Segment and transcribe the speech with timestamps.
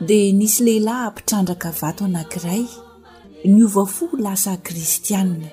[0.00, 2.62] de nisy lehilahy mpitrandraka vato anankiray
[3.52, 5.50] ny ova fo lasa kristianna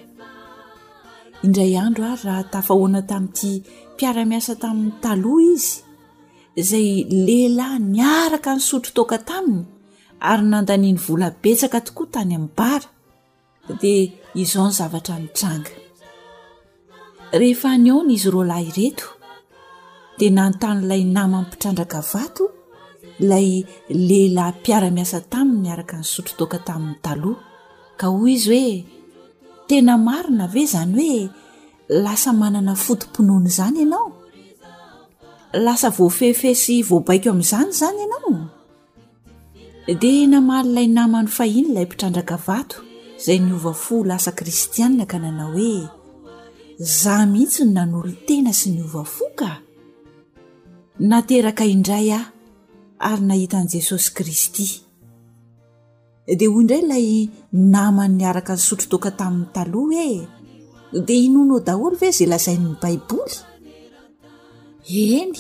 [1.46, 3.40] indray andro ary rahatafahoana tami't
[3.94, 5.78] mpiaramiasa tamin'ny taloha izy
[6.70, 6.90] zay
[7.28, 9.66] lehilahy niaraka ny sotro toka taminy
[10.30, 12.88] ary nandaniny vola betsaka tokoa tany amny bara
[13.84, 13.94] de
[14.42, 15.74] izao ny zavatra niangay
[18.00, 19.08] on izy rlahireto
[20.18, 22.36] di nanontanylay nama nympitrandraka vat
[23.20, 27.42] lay lehilay mpiara-miasa taminy niaraka ny sotro toka tamin'ny taloha
[28.00, 28.74] ka hoy izy hoe
[29.68, 31.24] tena marina ave zany hoe
[32.04, 34.08] lasa manana fotomponony zany ianao
[35.66, 38.34] lasa voafefe sy voabaiko amin'izany zany ianao
[40.02, 42.78] de namahlyilay namany fahiny ilay mpitrandraka vato
[43.20, 45.90] izay ny ovafo lasa kristiania ka nanao hoe
[46.80, 49.52] zah mihitsyno nan'olo tena sy ny ova fo ka
[51.10, 52.37] nateraka indray a
[53.00, 54.66] ary nahitan' jesosy kristy
[56.38, 57.08] dea hoy indray ilay
[57.74, 63.36] namany'nyaraka ny sotro toka tamin'ny taloha hoe dea inono daholo ve zay lazainny baiboly
[65.18, 65.36] eny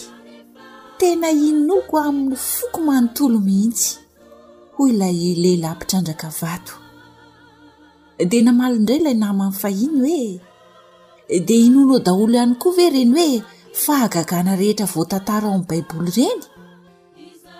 [0.99, 3.89] tena inoko amin'ny foko manontolo mihitsy
[4.75, 6.73] hoy ilay lehilahympitrandraka vato
[8.31, 10.25] di namali indray ilay namany fahiny hoe
[11.47, 13.39] dea inono daholo ihany koa ve reny hoe
[13.83, 16.43] fahagagana rehetra voatantara ao amin'ny baiboly reny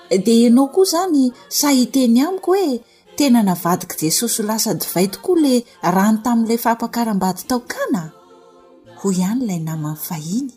[0.09, 2.79] de ianao koa zany sah iteny amiko hoe
[3.17, 5.53] tena navadika jesosy ho lasa dyvai tokoa le
[5.95, 10.49] rano tami'lay faaakaabataonaho ihanylay namany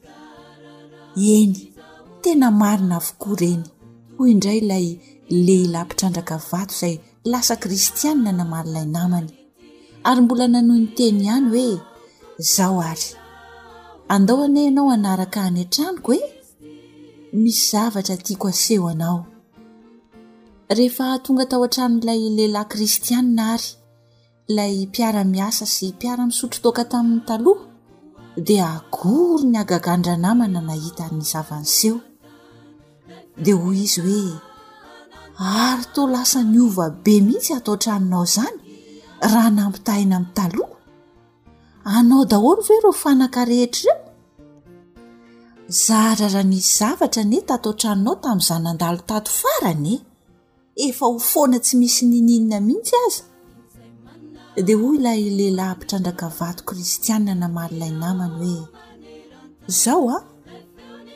[1.16, 1.56] hi eny
[2.22, 3.65] tena marina avokoa reny
[4.16, 4.87] hoy indray lay
[5.47, 6.94] lehilapitrandrakavato zay
[7.32, 9.31] lasa kristianna namalay namany
[10.09, 11.72] ary mbola nanohy nyteny ihany hoe
[12.55, 13.09] zao ary
[14.15, 16.22] andoaneanao anaraka any atraniko e
[17.43, 19.21] misy zavatra tiako aseho anao
[20.76, 23.69] rehefa tonga tao n-trano'ilay lehilahy kristianna ary
[24.50, 27.64] ilay mpiara-miasa sy mpiara-misotrotoka tamin'ny taloha
[28.47, 31.97] de agory ny agagandra namana nahitany zvneho
[33.44, 34.36] de hoy izy oe
[35.66, 38.56] ary to lasa nyova be mihitsy ataotranonao zany
[39.32, 40.75] raha nampitahina ami'y taloha
[41.97, 50.00] anao daholy ve roofanaka rehetrreozararaha y zavatra net ato-ranonao tam'zadatay
[50.89, 53.23] efa ho foana tsy misy nininina mihitsy aza
[54.67, 58.69] de hoy ilay lehilahy mpitrandraka vatok kristianina namariilay namany hoe
[59.81, 60.19] zao a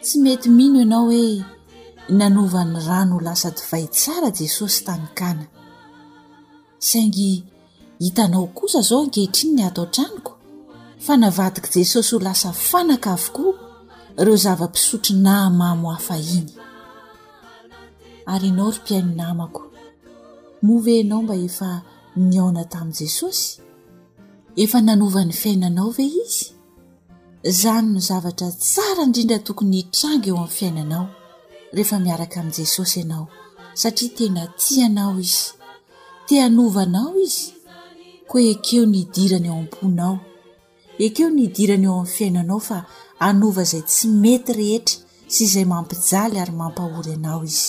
[0.05, 1.23] tsy mety mino ianao hoe
[2.19, 5.45] nanova n'ny rano h lasa divay tsara jesosy tanin-kana
[6.89, 7.31] saingy
[8.05, 10.33] hitanao kosa zao ankehitriny ny atao n-traniko
[11.05, 13.55] fa navatika jesosy ho lasa fanaka avokoa
[14.21, 16.51] ireo zava-mpisotri nahmamo hafa iny
[18.27, 19.67] ary ianao ry mpiaino namako
[20.63, 21.83] moa ve ianao mba efa
[22.17, 23.61] niaona tamin' jesosy
[24.57, 26.47] efa nanova n'ny fiainanao ve izy
[27.61, 31.07] zany nizavatra tsara indrindra tokony hitranga eo amin'ny fiainanao
[31.77, 33.27] rehefa miaraka ami' jesosy ianao
[33.81, 35.45] satria tena ti anao izy
[36.27, 37.45] te anova nao izy
[38.31, 40.17] koa ekeo ni idirany eo am-poinao
[41.07, 42.79] ekeo ny idirana eo amin'ny fiainanao fa
[43.29, 44.97] anova zay tsy mety rehetra
[45.33, 47.69] sy izay mampijaly ary mampahory anao izy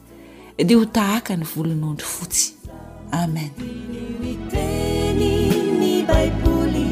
[0.59, 2.49] di ho tahaka ny volon'ondro fotsy
[3.15, 5.23] amenymiteny
[5.79, 6.87] ny baiboly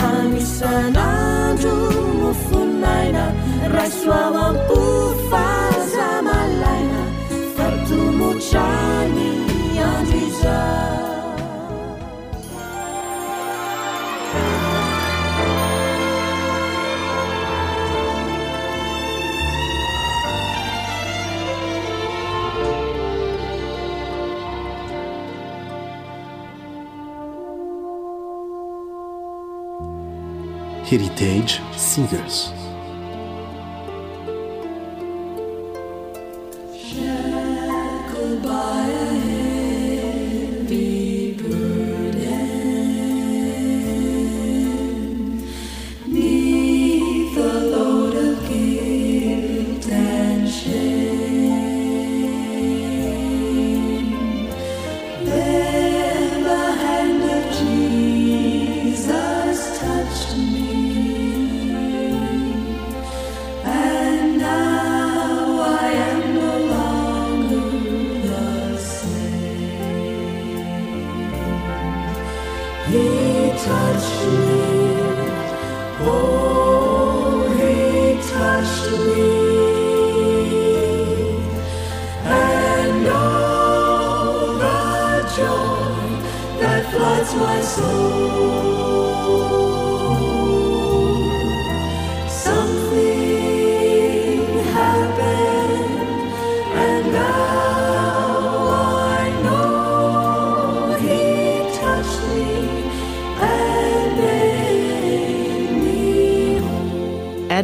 [0.00, 1.76] hamisanandro
[2.22, 3.24] no foninaina
[3.74, 4.78] rasoao amiko
[5.30, 7.00] fazamalaina
[7.54, 8.66] fatomotra
[30.90, 32.50] heritage sigers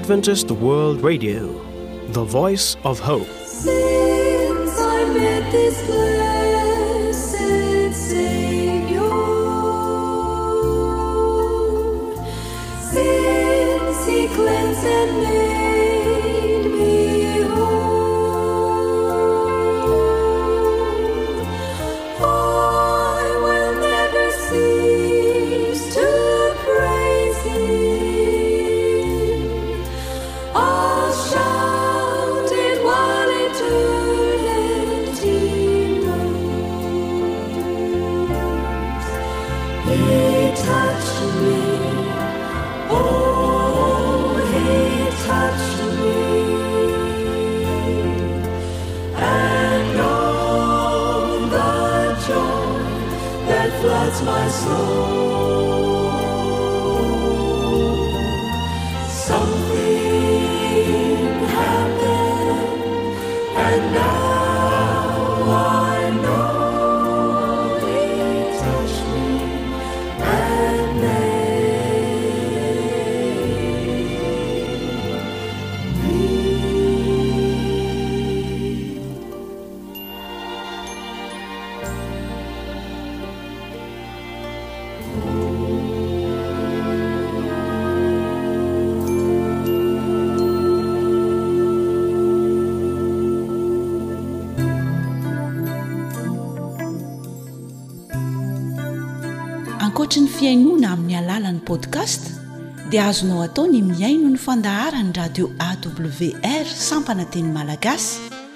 [0.08, 1.42] ventist world radio
[2.12, 3.26] the voice of hope
[54.26, 55.35] مز
[101.66, 102.22] podcast
[102.90, 108.08] dia azonao atao ny miaino ny fandahara ny radio awr sampananteny malagasy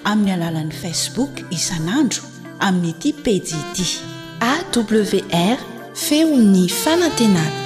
[0.09, 2.23] amin'ny alalan'ni facebook isan'andro
[2.67, 3.87] amin'ny ty pejidi
[4.53, 5.59] awr
[6.05, 7.60] feo ny fanantenany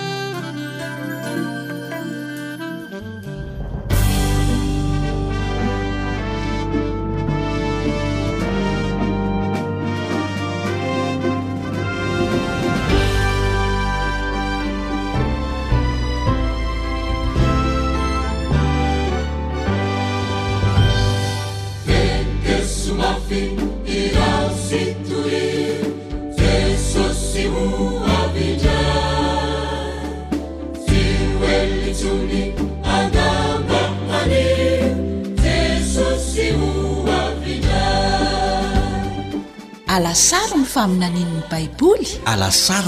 [40.86, 41.26] alasary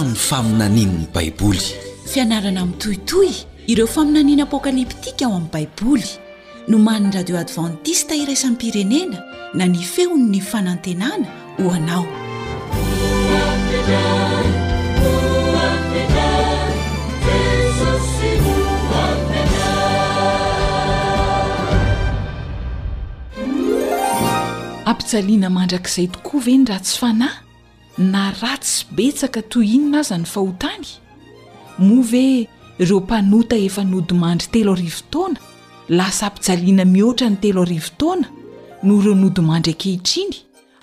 [0.06, 1.62] ny faminaninny baiboly
[2.06, 3.30] fianarana miytohitoy
[3.74, 6.08] ireo faminaniana apokaliptika ao amin'ny baiboly
[6.68, 9.18] noman'ny radio advantista iraisan'ny pirenena
[9.58, 11.28] na ny feon''ny fanantenana
[11.58, 12.06] hoanao
[24.86, 27.38] ampijaliana mandrak'izay tokoa ve ny raha tsy fanahy
[27.98, 30.86] na ratsy betsaka toy inona aza ny fahotany
[31.82, 32.48] moa ve e,
[32.80, 35.40] ireo mpanota efa nodimandry telo arivo taona
[35.90, 38.28] lasa ampijaliana mihoatra ny telo arivo taoana
[38.86, 40.34] noho ireo nodimandry akehitriny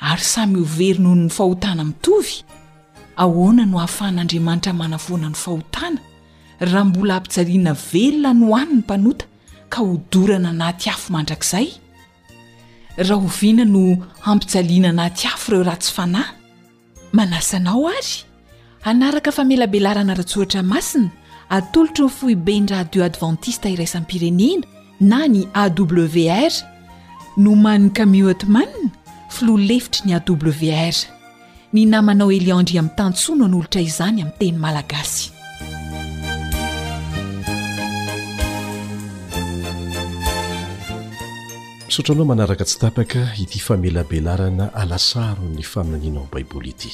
[0.00, 2.36] ary samy hoverynohono'ny fahotana mitovy
[3.16, 6.00] ahoana no hahafahan'andriamanitra manavoana ny fahotana
[6.60, 9.24] raha mbola ampijaliana velona no hohany ny mpanota
[9.68, 11.68] ka hodorana anaty afo mandrakizay
[12.98, 16.42] raha ovina no ampijaliana anaty afo ireo ratsy fanahy
[17.14, 18.14] manasanao ary
[18.84, 21.10] anaraka fa melabelarana ratsoatra masina
[21.50, 24.64] atolotro ny fohibe ny radio advantista iraisany pirenena
[25.00, 26.52] na ny awr
[27.36, 28.90] nomani camiotman
[29.30, 30.94] filoa lefitry ny awr
[31.72, 35.33] ny namanao eliandri ami'n tantsoana n'olotra izany amin'ny teny malagasy
[41.94, 46.90] soranao manaraka tsy tapaka ity famelabelarana alasaro ny faminanina baiboly ity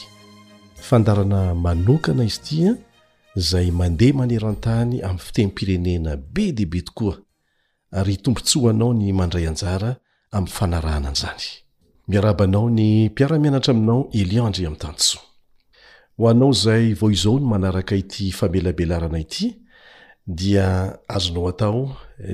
[0.87, 2.71] fandarana manokana izy tya
[3.49, 7.15] zay mandeha manero antany amy fitemypirenena be debe tokoa
[7.99, 9.91] ary tompontsy hoanao ny mandray anjara
[10.37, 11.45] am fanarananzanyhaza
[17.15, 19.47] izaono manaraka ity famelabelarana ity
[20.39, 20.69] dia
[21.17, 21.79] azonao atao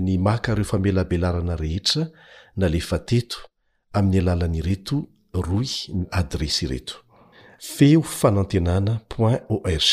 [0.07, 2.05] ny maka reo famelabelarana rehetra
[2.57, 3.37] nalefateto
[3.95, 4.99] ami'ny alalany reto
[5.35, 7.03] rouy ny adresy reto
[7.61, 9.93] feo fanantenana org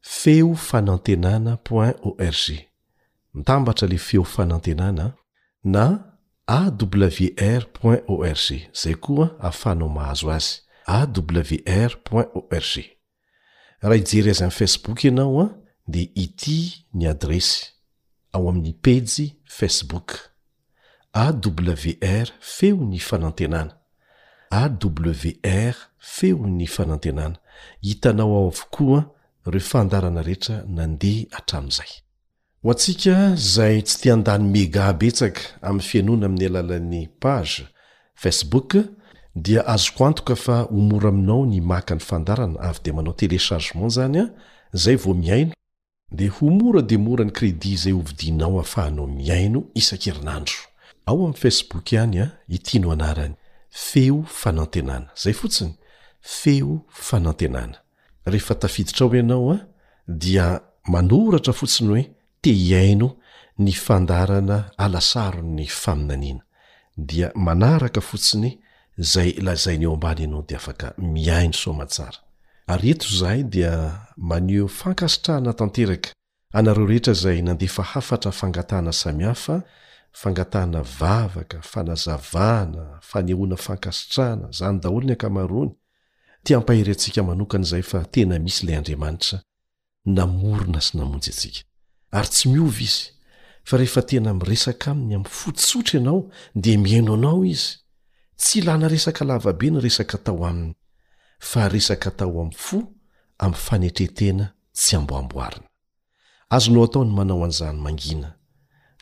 [0.00, 2.46] feo fanantenana org
[3.34, 5.12] ntambatra le feo fanantenana
[5.64, 5.84] na
[6.50, 7.62] awr
[8.06, 8.48] org
[8.82, 10.54] zay koa hahafanao mahazo azy
[10.86, 12.74] awr org
[13.80, 15.48] raha hijery azany facebook ianao a
[15.86, 17.66] dia ity ny adresy
[18.32, 20.29] ao amin'ny pazy facebook
[21.12, 23.74] awrfeony fanantenanaawr
[25.98, 29.04] feo ny fanantenanahitnao ao avokoa
[29.46, 31.88] reofandarana reeta nanda trazay
[32.64, 37.66] oatsika zay tsy tiandany mega betsaka amiy fianona ami'ny alalan'ny page
[38.14, 38.76] facebook
[39.36, 43.90] dia azoko antoka fa o mora aminao ny maka ny fandarana avy di manao telechangement
[43.92, 44.30] zany a
[44.72, 45.52] zay vomiaino
[46.12, 50.69] de ho mora demorany kredi zay ovidinao afahanao miaioianei
[51.06, 53.34] ao am facebook any a ah, itino anarany
[53.70, 55.74] feo fanantenana zay fotsiny
[56.20, 57.76] feo fanantenana
[58.26, 59.60] rehefa tafiditra ho ianao a ah,
[60.08, 60.60] dia
[60.94, 62.04] manoratra fotsiny hoe
[62.42, 63.08] te iaino
[63.58, 66.42] nyfandarana alasaro ny faminanina
[66.96, 68.50] dia manaraka fotsiny
[69.12, 72.18] zay lazainy eo ambany ianao di afaka miaino somatsara
[72.72, 73.72] aryeto zahay dia
[74.28, 76.08] maneho fankasitrahana tanteraka
[76.58, 79.62] anareo rehetra zay nandefa hafatra fangatana samihafa
[80.12, 85.70] fangatahna vavaka fanazavana fanehoana fankasitrahana zany daholo ny ankamaroany
[86.42, 89.38] tia ampaheryantsika manokana izay fa tena misy ilay andriamanitra
[90.16, 91.64] namorona sy namonjy atsika
[92.10, 93.02] ary tsy miovy izy
[93.68, 96.20] fa rehefa tena miresaka amin'ny ami'ny fotsotra ianao
[96.62, 97.70] dea miaino anao izy
[98.40, 100.74] tsy ilana resaka lavabe ny resaka tao aminy
[101.50, 102.78] fa resaka atao ami'ny fo
[103.38, 104.44] ami'ny fanetretena
[104.78, 105.66] tsy amboamboarina
[106.54, 108.39] azonao ataony manao an'izany mangina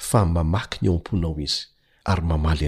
[0.00, 2.66] famamaky ny ao amnao izarmamay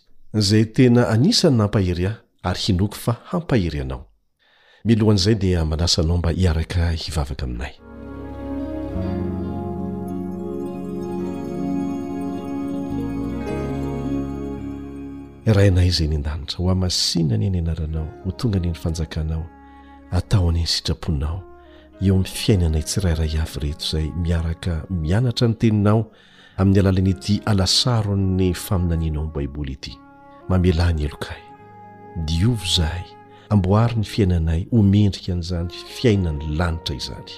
[0.48, 2.12] zay tena anisany nampahery ay
[2.48, 4.00] ary hinoky fa hampaheryanao
[4.86, 7.72] miohanzay dia manasa anao mba hiaraka hivavaka aminayaina
[16.48, 19.44] znaho amasinaniny anaranao ho tonganiny fanjakanao
[20.10, 21.42] ataonyny sitraponao
[22.00, 24.72] eo amin'ny fiainanay tsirayray avy reto izay miaraka
[25.02, 26.00] mianatra ny teninao
[26.60, 29.92] amin'ny alala anyty alasaro ny faminaninao ny baiboly ity
[30.48, 31.40] mamalany elokay
[32.26, 33.04] diovo zahay
[33.50, 37.32] amboary ny fiainanay homendrika n'izany fiaina ny lanitra izany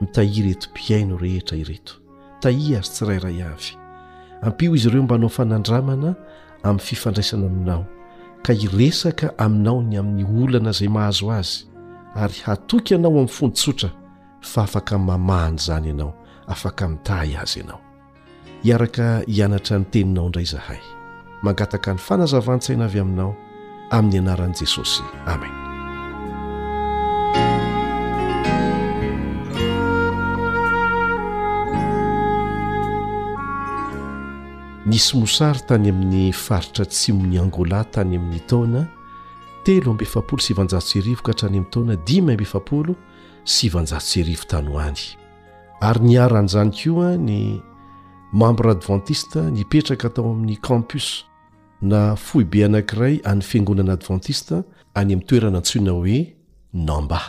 [0.00, 1.94] mitahi reto m-piaino rehetra ireto
[2.40, 3.70] tahi azy tsirayray avy
[4.42, 6.14] ampio izy ireo mbanao fanandramana
[6.62, 7.84] amin'ny fifandraisana ninao
[8.44, 11.64] ka iresaka aminao ny amin'ny olana zay mahazo azy
[12.16, 13.90] ary hatoka ianao amin'ny fonitsotra
[14.40, 16.12] fa afaka mamahany izany ianao
[16.46, 17.80] afaka mitahy azy ianao
[18.62, 20.78] hiaraka hianatra ny teninao indray zahay
[21.42, 23.32] mangataka ny fanazavan-tsaina avy aminao
[23.96, 25.54] amin'ny anaran'i jesosy amen
[34.88, 38.95] nisy mosary tany amin'ny faritra tsy moniangola tany amin'ny taona
[39.66, 41.96] telo afol sivnjasi ka htrany ataona
[42.36, 42.86] difaol
[43.56, 44.98] sivanjatserivo tany hoany
[45.80, 47.60] ary niaran'izany ko a ny
[48.32, 51.06] mambra adventista nipetraka tao amin'ny campus
[51.90, 54.54] na foibe anank'iray any fiangonana advantista
[54.98, 56.18] any amin'ny toerana antsoina hoe
[56.88, 57.20] namba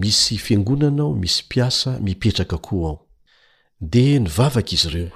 [0.00, 2.96] misy fangonana ao misy piasa mipetraka koa ao
[3.92, 5.12] dia nyvavaka izy ireo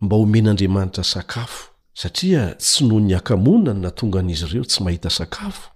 [0.00, 5.70] mba homen'andriamanitra sakafo satria tsy noho ny akamoinany na tongan'izy ireo tsy mahita sakafo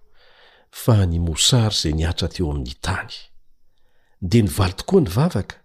[0.71, 3.15] fa ny mosary zay niatra teo amin'ny tany
[4.31, 5.57] de ny valy tokoa ny vavaka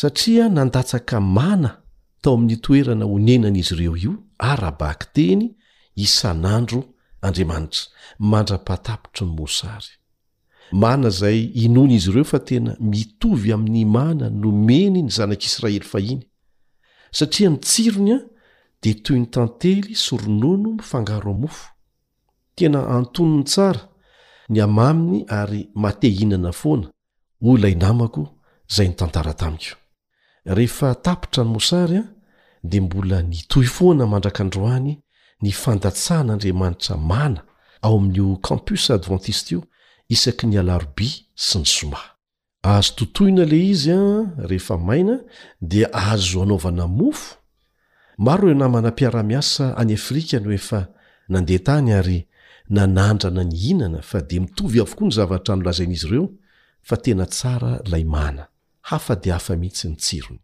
[0.00, 1.70] satria nandatsaka mana
[2.22, 5.44] tao amin'ny toerana honenan'izy ireo io arabaky teny
[6.06, 6.80] isan'andro
[7.22, 7.82] andriamanitra
[8.30, 9.92] mandra-patapitry ny mosary
[10.72, 16.22] mana zay inony izy ireo fa tena mitovy amin'ny mana nomeny ny zanak'israely fahiny
[17.12, 18.18] satria ny tsironya
[18.82, 21.68] dia toy nytantely soronono mifangaro amofo
[22.54, 23.88] tena antonony tsara
[24.48, 26.88] ny amaminy ary matehinana foana
[27.42, 28.22] ola inamako
[28.68, 29.76] zay nytantara tamiko
[30.44, 32.06] rehefa tapitra ny mosary an
[32.64, 35.02] dia mbola nitohy foana mandrakandroany
[35.42, 37.40] nifandatsahan'andriamanitra mana
[37.82, 39.62] ao amin'nio campus advantiste io
[40.08, 42.08] isaky ny alaroby sy ny somahy
[42.64, 45.18] aazo totoina le izy an rehefa maina
[45.60, 47.41] di aazo anaovana mofo
[48.22, 50.86] maro reo namana mpiaramiasa any afrikany oefa
[51.28, 52.20] nandeha tany ary
[52.76, 56.28] nanandrana ny hinana fa de mitovy avokoa ny zavatra nolazain'izy ireo
[56.88, 58.42] fa tena tsara lay mana
[58.90, 60.38] hafa de afa mihitsy nytsirony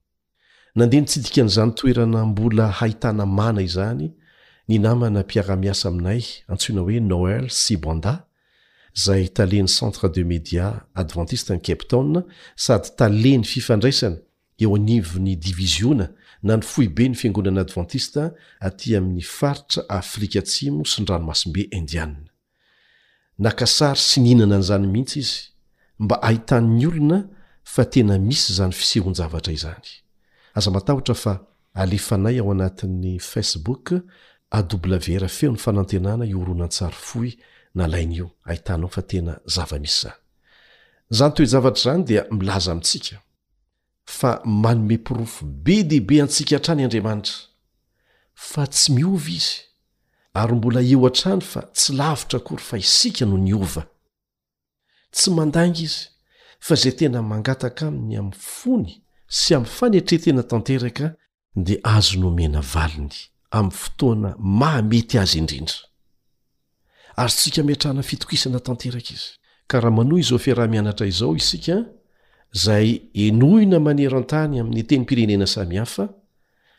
[0.78, 4.06] nandeha ny tsydikan'izany toerana mbola hahitana mana izany
[4.68, 8.14] ny namana mpiara-miasa aminay antsoina hoe noël sibanda
[9.04, 10.66] zay taleny centre de media
[11.00, 11.98] adventiste ny cap to
[12.64, 14.16] sady taleny fifandraisany
[14.62, 16.08] eo anivon'ny divisiona
[16.42, 18.30] na ny fohibe ny fiangonana advantista
[18.60, 22.20] aty min'ny faritra afrika tsimo sy n ranomasombe indiana
[23.38, 25.36] nakasary sy nhinana n'izany mihitsy izy
[25.98, 27.18] mba ahitan''ny olona
[27.64, 29.88] fa tena misy zany fisehonjavatra izany
[30.54, 31.32] aza matahotra fa
[31.74, 33.86] alefanay ao anatin'ny facebook
[34.58, 37.32] awr feo ny fanantenana ioronantsary fohy
[37.74, 40.14] na lain' io ahitanao fa tena zavamisy zany
[41.10, 43.18] zany toejavatra zany dia milazatsik
[44.08, 47.34] fa manome pirofo be dehibe antsika hatrany andriamanitra
[48.34, 49.56] fa tsy miovy izy
[50.40, 53.82] ary mbola eo antrany fa tsy lavitra akory fa isika noho ny ova
[55.12, 56.00] tsy mandangy izy
[56.66, 58.88] fa izay tena mangataka amin'ny am'ny fony
[59.38, 61.06] sy am'ny faneatretena tanteraka
[61.56, 63.12] dia azo nomena valiny
[63.50, 65.76] amin'ny fotoana mahamety azy indrindra
[67.20, 69.30] ary tsika miatrana y fitokisana tanteraka izy
[69.66, 71.84] ka raha manoha izo fe raha-mianatra izao isikan
[72.54, 76.08] zahy enoina manero an-tany amin'ny teny m-pirenena samyhafa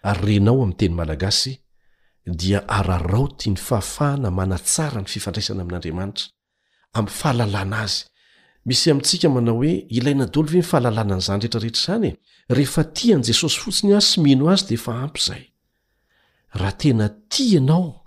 [0.04, 1.60] ary renao ami'ny teny malagasy
[2.26, 6.28] dia ararao ty ny fahafahana mana tsara ny fifandraisana amin'andriamanitra
[6.94, 8.04] amiy fahalalàna azy
[8.66, 12.14] misy amintsika manao hoe ilaina dol ve myfahalalàna an'izany retrarehetra izany e
[12.54, 15.44] rehefa ti an' jesosy fotsiny azy sy mino azy de fa ampy zay
[16.54, 18.02] raha tena ti anao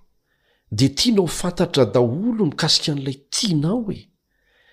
[0.70, 4.11] de tinao fantatra daholo nokasika an'ilay tinao e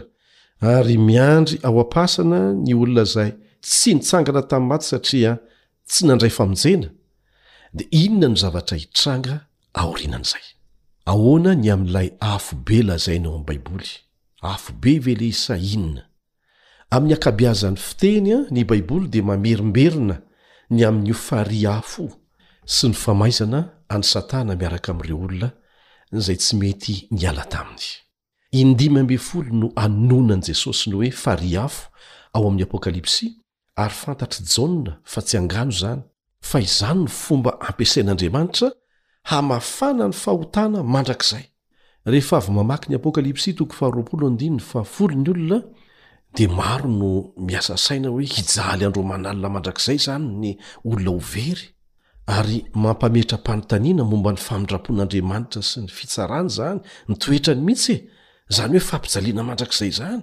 [0.63, 3.31] ary miandry ao apasana ny olona zay
[3.67, 5.33] tsy nitsangana tam'y maty satria
[5.89, 6.89] tsy nandray famonjena
[7.77, 9.35] dia inona no zavatra hitranga
[9.81, 10.47] aorinan'izay
[11.11, 13.91] ahoana ny amin'ilay afobe lazainao am' baiboly
[14.55, 16.03] afobe veleisa inona
[16.95, 20.17] amin'ny akabiazany fiteny a ny baiboly dia mamerimberina
[20.75, 22.05] ny amin'ny ofari afo
[22.75, 23.61] sy ny famaizana
[23.95, 25.49] any satana miaraka amireo olona
[26.25, 27.89] zay tsy mety niala taminy
[28.53, 31.89] indimy mbe folo no anonany jesosy ny oe fariafo
[32.33, 33.27] ao ami'y apokalypsy
[33.77, 36.03] ary fantatry jaoa fa tsy angano zany
[36.41, 38.69] fa izany ny fomba ampisain'andriamanitra
[39.31, 41.45] hamafana ny fahotana mandrakzay
[42.13, 45.63] rehefa avy mamaky ny apokalypsy olona
[46.35, 51.67] dia maro no miasa saina hoe hijaly andro manalina mandrakizay zany ny olona ho very
[52.27, 57.97] ary mampametra panontaniana momba ny famindrapon'andriamanitra sy ny fitsarana zany nitoetrany mihitsye
[58.57, 60.21] zany hoe fampijaliana mandrak'izay izany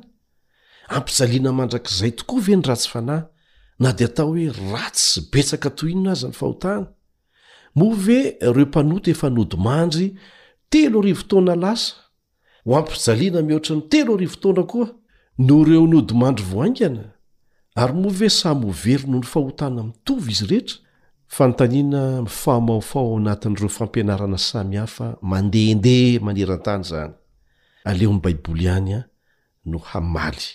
[0.98, 3.24] ampijaliana mandrak'izay tokoa ve ny ratsy fanahy
[3.84, 6.88] na di atao hoe ratsysy betsaka tohinona azy ny fahotana
[7.78, 8.20] mo ve
[8.54, 10.08] reo mpanoty efa nodimandry
[10.72, 11.92] telo arivotaoana lasa
[12.66, 14.88] ho ampijaliana mihoatra ny telo aryvotoana koa
[15.48, 17.04] no reo nodimandry voaingana
[17.82, 20.76] ary mo ve samyovery noho ny fahotana mitovy izy rehetra
[21.36, 27.14] fanotaniana ifaomaofao aoanatin'ireo fampianarana sami hafa mandeandea manerantany zany
[27.90, 29.00] aleo amn' baiboly any a
[29.72, 30.48] no hamaly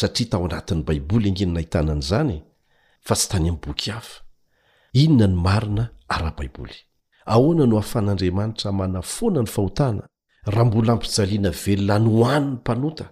[0.00, 2.34] satria tao anatin'ny baiboly angenonahitanan'izany
[3.06, 4.14] fa tsy tany am'y boky hafa
[5.02, 6.76] inona ny marina ara-baiboly
[7.34, 10.02] ahoana no hahafan'andriamanitra mana foana ny fahotana
[10.52, 13.06] raha mbola hampijaliana velonany ho any ny mpanota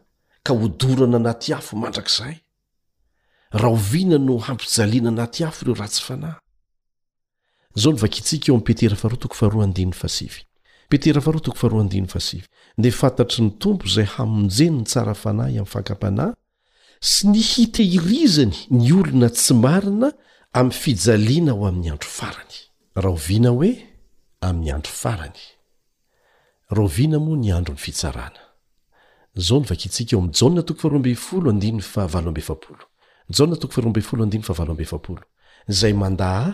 [0.47, 2.37] ka hodorana anaty afo mandrakzay
[3.61, 6.39] raha hoviana no hampijaliana anaty afo ireo raha tsy fanahy
[10.91, 12.41] petera2
[12.77, 16.35] de fantatry ny tompo zay hamonjeny ny tsara fanahy am fakapanahy
[17.11, 20.09] sy nyhitehirizany ny olona tsy marina
[20.61, 22.69] amy fijalina ho ami'ny andro farany
[35.81, 36.49] zay mandaha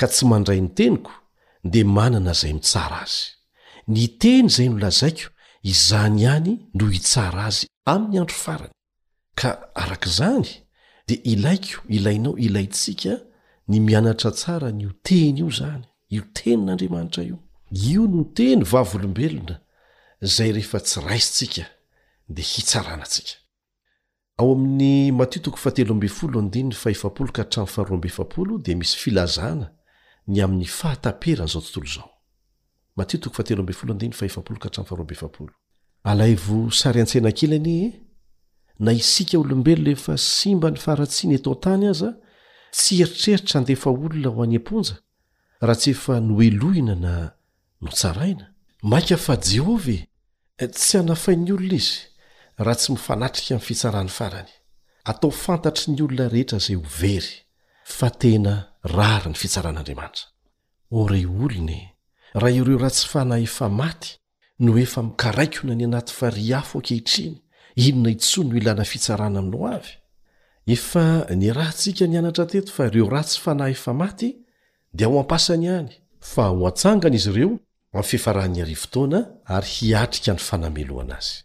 [0.00, 1.12] ka tsy mandray ny teniko
[1.72, 3.26] de manana zay mitsara azy
[3.88, 5.26] nyteny zay nolazaiko
[5.70, 8.72] izany iany no hitsara azy aminy andro farany
[9.40, 9.50] ka
[9.82, 10.48] arakazany
[11.08, 13.12] di ilaiko ilainao ilaintsika
[13.68, 15.82] ny mianatra tsara nyo teny io zany
[16.14, 17.38] io tenyn'andriamanitra io
[17.90, 19.54] io noteny vavolombelona
[20.34, 21.64] zay rehefa tsy raisintsika
[22.28, 23.36] de hitsaranantsika
[36.04, 37.76] alaivo sariantsena kely ni
[38.84, 42.10] na isika olombelona efa symba nyfaratsiny atao tany aza
[42.76, 44.94] tsy eritreritra handefa olona ho any amponja
[45.66, 47.14] ra tsy efa noelohina na
[47.84, 48.46] notsaraina
[48.92, 50.00] maika fa jehovahe
[50.62, 51.96] eh, tsy hanafainy olona izy
[52.64, 54.50] raha tsy mifanatriky amy fitsarahany farany
[55.10, 57.34] atao fantatry ny olona rehetra zay ho very
[57.96, 58.54] fa tena
[58.96, 60.26] rary ny fitsaran'andriamanitra
[62.38, 64.08] raha ireo ratsy fanahy efa maty
[64.58, 67.36] no efa mikaraikonany anaty fari a foakehitriny
[67.76, 69.92] inona itsoy no ilana fitsarana aminao avy
[70.66, 74.30] efa niraantsika nianatra teto fa ireo ra tsy fanahy efa maty
[74.94, 75.88] dia ho ampasany any
[76.20, 77.50] fa ho atsangany izy ireo
[77.92, 79.20] amy fifarahany ary fotoana
[79.56, 81.44] ary hiatrika ny fanameloanaazy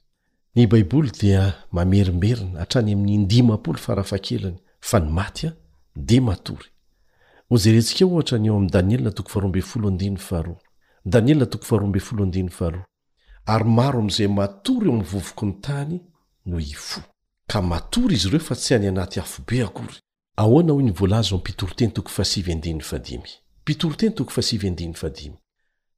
[13.46, 16.00] ary maro amyzay matory eo amivovoko ny tany
[16.46, 17.02] no ifo
[17.48, 20.00] ka matory izy iro fa tsy hany anaty afobe koryr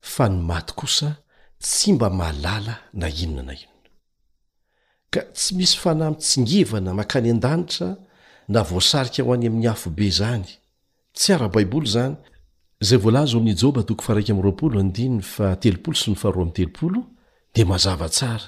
[0.02, 1.16] fa nomaty kosa
[1.60, 3.82] tsy mba mahalala na inonana inona
[5.10, 7.98] ka tsy misy fanamitsingivana mankany an-danitra
[8.48, 10.46] navoasarika ho any ami'ny afobe zany
[11.14, 12.16] tsy ara baiboly zany
[12.82, 14.26] zay volazo o amin'ny joba toko faarolo
[14.82, 17.00] atelopolo sy ny faharo amy teloolo
[17.54, 18.46] dia mazava tsara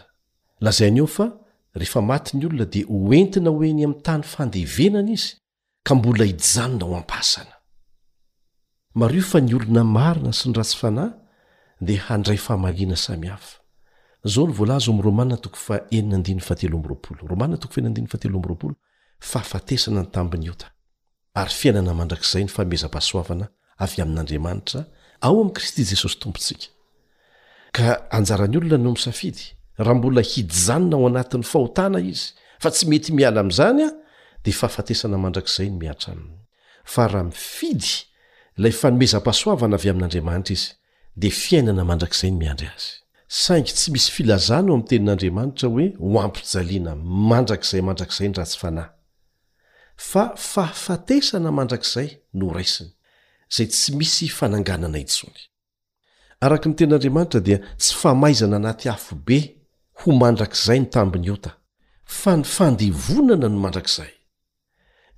[0.62, 1.32] lazainy o fa
[1.76, 5.36] rehefa maty ny olona dia hoentina hoeny am'tany fandevenana izy
[5.84, 7.56] ka mbola hijanona ho ampasana
[8.96, 11.12] mario fa ny olona marina sy ny ratsy fanahy
[11.80, 14.54] di handray fahmaliana samihafaol
[23.78, 24.84] avy amin'andriamanitra
[25.22, 26.68] ao amn'ny kristy jesosy tompontsika
[27.78, 27.88] ka
[28.18, 29.44] anjarany olona no mosafidy
[29.78, 32.26] raha mbola hidizanona ao anatin'ny fahotana izy
[32.64, 33.90] fa tsy mety miala am'izany a
[34.46, 36.38] de fahafatesana mandrakzay no miatra aminy
[36.94, 37.92] fa raha mifidy
[38.64, 40.70] lay fanomezam-pasoavana avy amin'andriamanitra izy
[41.22, 42.90] de fiainana mandrak'zay ny miandry azy
[43.44, 46.92] saingy tsy misy filazana ao am'tenin'andriamanitra hoe oampijaliana
[47.32, 48.90] mandrakzay mandrakzay n raha tsy fanahy
[50.12, 52.08] fa faafatesana mandrakzay
[52.40, 52.92] no raisiny
[56.42, 59.40] arakanytenandriamanitra dia tsy famaizana anaty afobe
[59.96, 61.52] ho mandrakzay ntambnyota
[62.06, 64.12] fa ny fandevonana no mandrakzay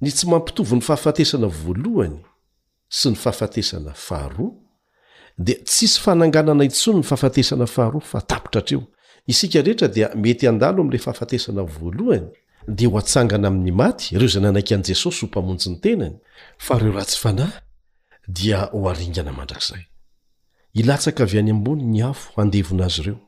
[0.02, 2.20] ny tsy mampitovo ny fahafatesana voalohany
[2.90, 4.48] sy ny fahafatesana faharo
[5.38, 8.84] dia tsisy fananganana itsony ny fahafatesana faharo fa tapitratreo
[9.28, 12.28] isika rehetra dia mety andalo amyla fahafatesana voalohany
[12.68, 16.16] di ho atsangana amin'ny maty ireo zay nanaiky an' jesosy ho mpamonjy ny tenany
[18.38, 19.82] dia hoaringana mandrakzay
[20.82, 23.20] ilatsaka avy any ambony ny afo andevona azy ireo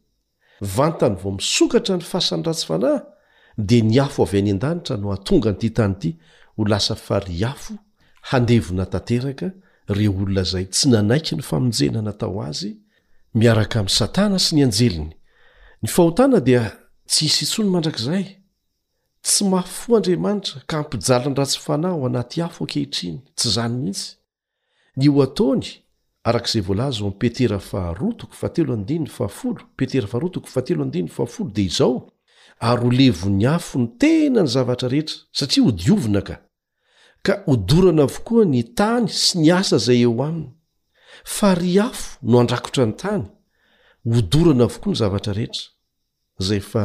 [0.61, 2.99] vantany vao misokatra ny fahsanydratsy fanahy
[3.57, 6.11] dia ny afo avy any an-danitra no hatonga nyity tany ity
[6.57, 7.73] ho lasa fari hafo
[8.31, 9.51] handevona tanteraka
[9.87, 12.77] reo olona izay tsy nanaiky ny famonjena na atao azy
[13.35, 15.11] miaraka amin'ny satana sy ny anjeliny
[15.83, 16.71] ny fahotana dia
[17.07, 18.25] tsy hisy intsony mandrak'izay
[19.23, 24.09] tsy ma fo andriamanitra ka mpijalany ratsy fanahho anaty afo ankehitriny tsy zany mihitsy
[25.05, 25.63] io ataony
[26.29, 31.93] arak'izay volaza oami'y petera farotoko fatelo diny aafolo petera farotoko fateoaa dia izao
[32.69, 36.35] ary ho levon'ny afo ny tena ny zavatra rehetra satria ho diovina ka
[37.25, 40.51] ka hodorana avokoa ny tany sy ny asa izay eo aminy
[41.37, 43.23] fary afo no handrakotra ny tany
[44.15, 45.65] hodorana avokoa ny zavatra rehetra
[46.47, 46.83] zay fa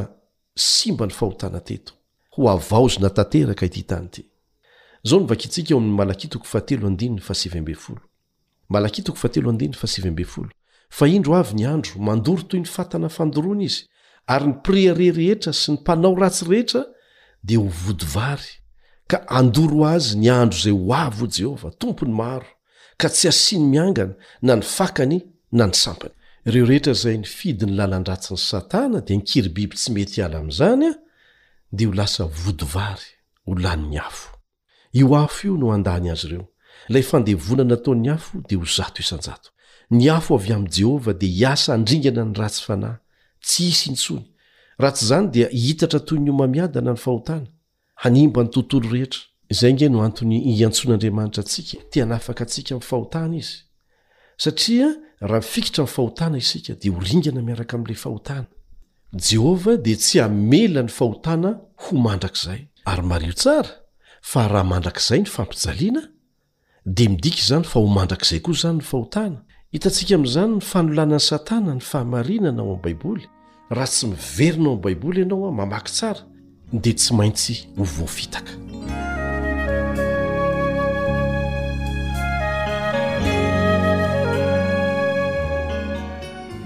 [0.54, 1.97] simba ny fahotana teto
[10.90, 13.82] fa indro avy ny andro mandoro toy ny fatana fandoroany izy
[14.32, 16.80] ary ny preare rehetra sy ny mpanao ratsyrehetra
[17.46, 18.52] dia ho vodyvary
[19.06, 22.46] ka andoro azy nyandro zay ho avy jehovah tompony maro
[23.00, 25.18] ka tsy asiany miangana na nyfakany
[25.52, 26.14] na ny sampany
[26.48, 30.86] ireo rehetra zay nifidy ny lalan ratsyny satana dia nikiry biby tsy mety hiala amzany
[30.88, 30.94] a
[31.72, 31.88] o
[32.20, 32.96] oo
[34.92, 35.28] iola
[37.20, 38.56] ndeonanataon'ny afo d
[39.90, 42.96] ny afo avy am' jehovah dia hiasa handringana ny ratsy fanahy
[43.46, 44.24] tsy isy intsony
[44.82, 47.46] raha tsy izany dia hitatra toy nyomamiadana ny fahotana
[48.02, 49.20] hanimba ny tontolo rehetra
[49.52, 53.58] iza nge no antony iantson'andriamanitra antsika tianaafaka atsika miy fahotana izy
[54.44, 54.88] satria
[55.30, 58.46] raha mifikitra amifahotana isika dia horingana miaraka am'ila fahotana
[59.16, 63.70] jehovah dia tsy hamela ny fahotana ho mandrakzay ary mario tsara
[64.20, 66.02] fa raha mandrakzay ny fampijaliana
[66.84, 69.38] dea midiky izany fa ho mandrakizay koa izany ny fahotana
[69.72, 73.24] hitantsika amizany ny fanolanan'ny satana ny fahamarinanao amy baiboly
[73.70, 76.20] raha tsy miverina ao amy baiboly ianao ao mamaky tsara
[76.72, 78.52] dia tsy maintsy ho voafitaka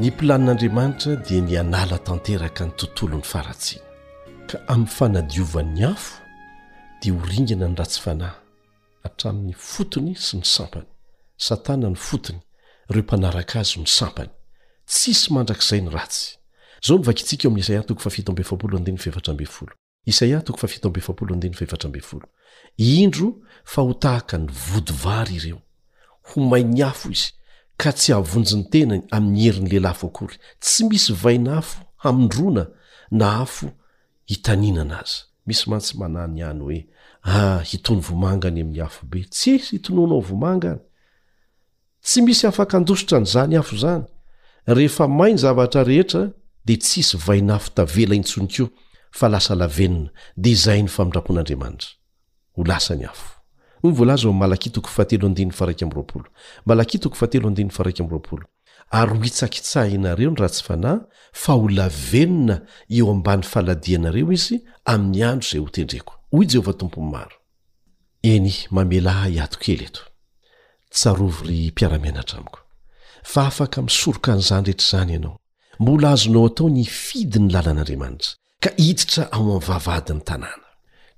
[0.03, 3.77] ny mpilanin'andriamanitra dia nyanala tanteraka ny tontolony faratsi
[4.51, 6.15] ka amin'ny fanadiovany afo
[7.01, 8.35] dia horingana ny ratsy fanahy
[9.05, 10.89] hatramin'ny fotony sy ny sampany
[11.47, 12.41] satana ny fotony
[12.91, 14.31] reo mpanaraka azy ny sampany
[14.91, 16.27] tsisy mandrak'izay ny ratsy
[16.85, 19.73] zao novakiitsika eo ami'ny esaia toko atobpoldetrmol
[20.13, 22.27] isaia tok fafitobpolfevatrambfolo
[22.77, 23.29] indro
[23.65, 25.61] fa ho tahaka ny vodivary ireo
[26.31, 27.31] homai'ny afo izy
[27.83, 32.65] ka tsy ahavonji ny tenay amin'ny heri ny lehilahy foakory tsy misy vaina afo hamindrona
[33.11, 33.67] na afo
[34.31, 36.79] hitanina anazy misy mantsy manany iany hoe
[37.27, 40.79] ah hitony vomangany amin'ny afobe ts isy hitonoanao vomangany
[42.07, 44.05] tsy misy afaka andositra nyzany afo zany
[44.77, 46.23] rehefa mainy zavatra rehetra
[46.67, 48.69] de tsisy vainaafo tavela intsonikio
[49.11, 51.91] fa lasa lavenina de zay ny famindrapon'andriamanitra
[52.55, 53.32] ho lasany afo
[58.95, 60.99] ary ho hitsakitsahinareo n ratsy fanahy
[61.33, 62.61] fa ho lavenona
[62.93, 67.09] eo ambany faladianareo izy amin'ny andro zay ho tendreko oy jehovah tompony
[73.41, 74.95] maroksorka nznez
[75.81, 80.62] mbola azonaoataonyfidy ny lalan'anriamanitra ka ititra ao amy vavadiny tanàny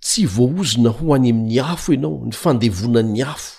[0.04, 3.52] tsy voaozona ho hany amin'ny afo ianao ny fandevona 'ny afo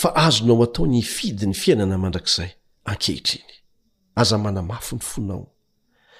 [0.00, 2.50] fa azonao atao ny fidy ny fiainana mandrakizay
[2.90, 3.52] ankehitriny
[4.20, 5.44] aza manamafo ny fonao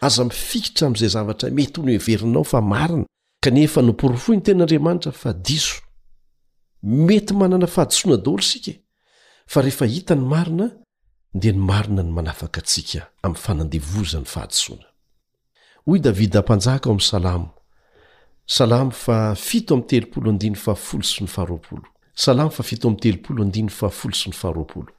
[0.04, 3.04] aza mifikitra ami'izay zavatra mety hony heverinao fa marina
[3.40, 5.74] kanefa noporofoy ny ten'andriamanitra fa diso
[6.82, 8.72] mety manana fahadisoana daholo sika
[9.46, 10.66] fa rehefa hita ny marina
[11.34, 14.84] dia ny marina ny manafaka atsika amin'ny fanandevozany fahadisoana
[18.48, 21.28] salamo fa fito amy telopoo fa folo so ny
[24.32, 24.92] faharoapolo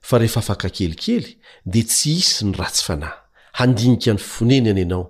[0.00, 3.16] fa rehefa afaka kelikely dia tsy isy ny ratsy fanahy
[3.58, 5.06] handinika ny ffoneny ana ianao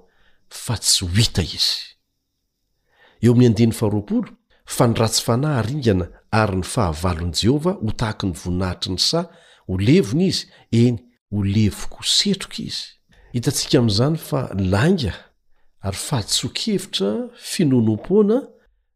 [0.49, 1.85] fa tsy ho hita izy
[3.21, 3.91] eo amin'ny andnny fha
[4.67, 9.29] fa ny ratsy fanahy aringana ary ny fahavalon' jehovah ho tahaky ny voninahitry ny sa
[9.69, 10.97] ho levony izy eny
[11.31, 12.89] ho levoko ho setroka izy
[13.37, 15.13] hitantsika ami'izany fa langa
[15.83, 18.41] ary fahatsokevitra finonompona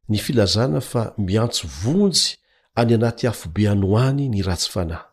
[0.09, 2.37] ny filazana fa miantso vonjy
[2.79, 5.05] any anaty afobe anhoany nyratsy fanahy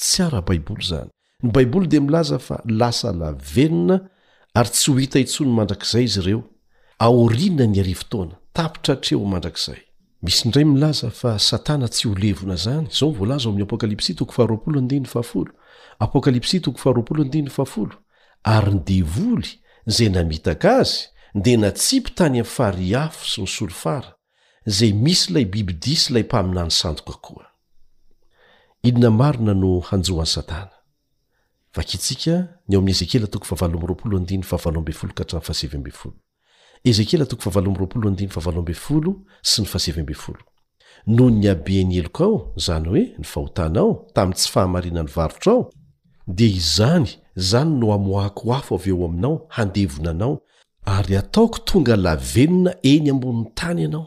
[0.00, 1.10] tsyara baiboly zany
[1.42, 3.96] ny baiboly dia milaza fa lasa lavenina
[4.54, 6.42] ary tsy ho hita itsony mandrakzay izy ireo
[7.06, 9.80] aorina ny arivotona tapitra hatreo mandrakzay
[10.22, 16.50] misy ndray milaza fa satana tsy ho levona zany zao mvlazaoam apokalps0apokalps
[17.74, 17.92] 0
[18.56, 19.50] ary ny devoly
[19.86, 21.08] zey namitaka azy
[21.42, 24.10] de natsipy tany amy fahrihafo sy nysolo fara
[24.76, 27.46] zey misy ilay bibidisy ilay mpaminany sandoka koa
[41.08, 45.70] noho nyabeny eloka ao zany hoe nifahotana ao tamy tsy fahamarinany varotro ao
[46.26, 50.42] dia izany zany no amoahkoafo av eo aminao handevona anao
[50.84, 54.06] ary ataoko tonga lavenona eny ambon'ny tany ianao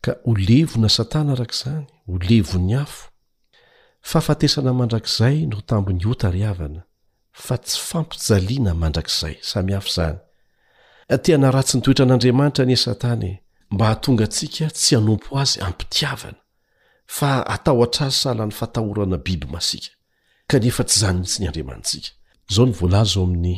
[0.00, 3.10] ka o levona satana arak'zany o levony afo
[4.10, 6.82] fahafatesana mandrakzay no tambon'ny otaryavana
[7.44, 10.18] fa tsy fampijaliana mandrakzay samy hafo zany
[11.22, 13.32] tiana ratsy nytoetran'andriamanitra nie satan e,
[13.70, 16.40] mba hatonga atsika tsy anompo azy ampitiavana
[17.06, 19.90] fa atao atraz sahalan'ny fatahorana biby masika
[20.48, 22.12] knefa tsy zany mitsy nyansi
[22.52, 23.54] zao ny voalazo oamin'ny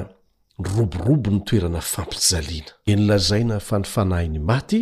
[0.71, 4.81] roborobo ny toerana fampijaliana e nylazaina fanyfanahy ny maty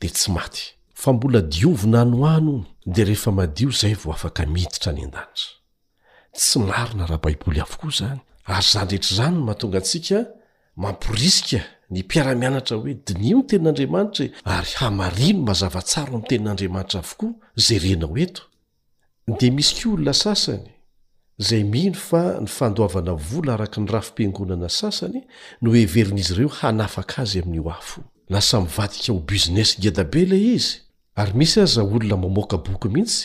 [0.00, 0.64] de tsy maty
[1.02, 2.56] fa mbola diovina anoano
[2.94, 5.60] de rehefa madio zay vao afaka miditra ny an-danitra
[6.38, 8.20] tsy marina raha baiboly avokoa izany
[8.56, 10.18] ary zanydretra zanyno mahatonga antsika
[10.82, 11.75] mampirisika e!
[11.90, 17.30] ny mpiara-mianatra hoe dinio ny tenin'andriamanitra e, ary hamarino mazava tsaro amin'ny tenin'andriamanitra avokoa
[17.66, 18.42] zay rena ho eto
[19.40, 20.66] dea misy ka olona sasany
[21.42, 25.20] izay mino fa ny fandoavana vola araka ny rafim-piangonana sasany
[25.62, 28.00] no heverin'izy ireo hanafaka azy amin'nyiho afo
[28.32, 30.72] lasa mivadika ho buzines ngedabe le izy
[31.20, 33.20] ary misy aza olona mamoaka boky mihitsy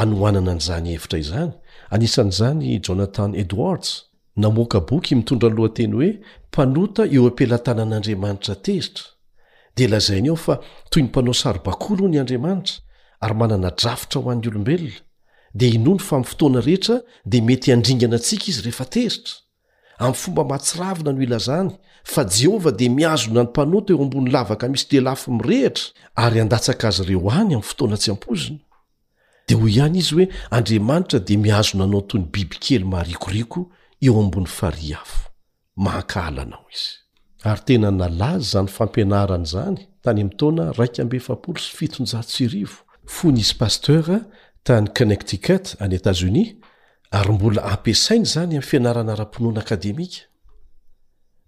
[0.00, 1.52] anohoanana an' izany evitra izany
[1.94, 3.90] anisan'izany jonathan edwards
[4.38, 6.10] namoaka boky mitondra lohanteny hoe
[6.50, 9.04] mpanota eo ampelantanan'andriamanitra tezitra
[9.76, 10.56] dia lazainy aho fa
[10.90, 12.74] toy ny mpanao saribakolo ny andriamanitra
[13.20, 14.96] ary manana drafotra ho an'ny olombelona
[15.58, 16.96] dia inony fa min'ny fotoana rehetra
[17.30, 19.34] dia mety handringana antsika izy rehefa tezitra
[19.98, 21.70] amin'ny fomba matsiravina no ilazany
[22.12, 27.02] fa jehovah dia miazona ny mpanota eo ambony lavaka misy delafo mirehitra ary andatsaka azy
[27.08, 28.58] reo any amin'ny fotoana tsy ampozina
[29.48, 33.60] dia hoy ihany izy hoe andriamanitra dia miazonanao toy ny biby kely maharikoriako
[34.04, 35.12] eo ambony fariaf
[35.76, 36.90] mankahalanao izy
[37.50, 41.26] ary tena nalazy zany fampianarany zany taytaoa raikbs
[43.16, 44.20] fo nyisy paster
[44.64, 46.54] tany konnektiket any etazonis
[47.10, 50.20] ary mbola ampiasainy zany amy fianarana ra-ponoanaakademika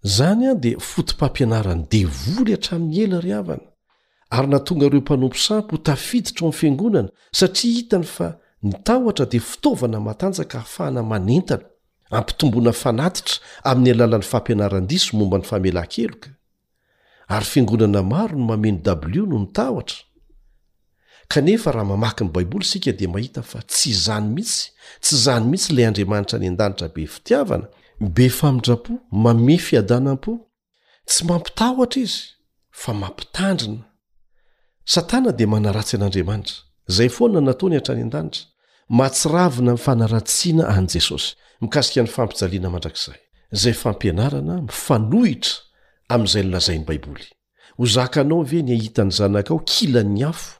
[0.02, 3.66] zany an dia fotompampianarany devoly hatramin'ny ela ry havana
[4.30, 8.28] ary natonga ireo mpanompo sampy ho tafiditra o ammy fiangonana satria hitany fa
[8.62, 11.64] nitahotra dia fitaovana matanjaka hafahana manentana
[12.10, 13.38] ampitomboana fanatitra
[13.70, 16.28] amin'ny alalan'ny fampianaran-diso momba ny famelan-keloka
[17.36, 20.00] ary fiangonana maro no mameno w no mitahotra
[21.32, 24.66] kanefa raha mamaky ny baiboly isika di mahita fa tsy izany mihitsy
[25.04, 27.66] tsy zany mihitsy ilay andriamanitra ny an-danitra be fitiavana
[28.16, 28.92] be famindra-po
[29.24, 30.32] mame fiadana am-po
[31.10, 32.18] tsy mampitahotra izy
[32.80, 33.84] fa mampitandrina
[34.94, 36.56] satana dia manaratsy an'andriamanitra
[36.96, 38.49] zay foana nataony hatra any an-danitra
[38.98, 41.28] mahatsiravina nyfanaratsiana any jesosy
[41.62, 43.18] mikasika ny fampijaliana mandrakzay
[43.62, 45.54] zay fampianarana mifanohitra
[46.14, 47.26] am'izay nlazain'ny baiboly
[47.78, 50.50] ho zaka anao ve ny ahitan' zanakao kilan'ny afo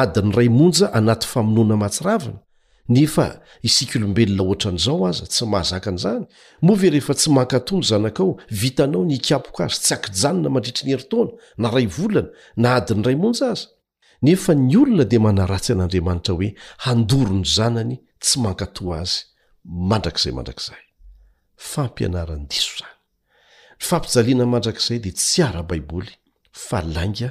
[0.00, 2.38] adiny ray monja anaty famonoana mahatsiravina
[2.96, 3.26] nefa
[3.68, 6.22] isika olombelona oatra n'izao aza tsy mahazakan'izany
[6.66, 11.30] moa ve rehefa tsy mankatono zanakao vitanao ny ikiapoka azy tsy akijanona mandritri ny heritona
[11.62, 12.28] na ray volana
[12.62, 13.66] na adiny ray monja azy
[14.22, 16.50] nefa ny olona de manaratsy an'andriamanitra hoe
[16.84, 17.94] handoro ny zanany
[18.24, 19.18] tsy mankato azy
[19.90, 20.80] mandrak'zay mandrakzay
[21.72, 22.94] fampianarany diso zany
[23.76, 26.12] ny fampijaliana mandrakzay de tsy arabaiboly
[26.68, 27.28] falanga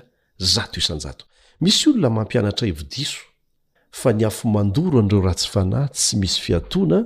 [0.54, 1.24] zato isanjato
[1.64, 3.22] misy olona mampianatra evi-diso
[4.00, 7.00] fa ny afo mandoro an'ireo ratsy fanahy tsy misy fiatoana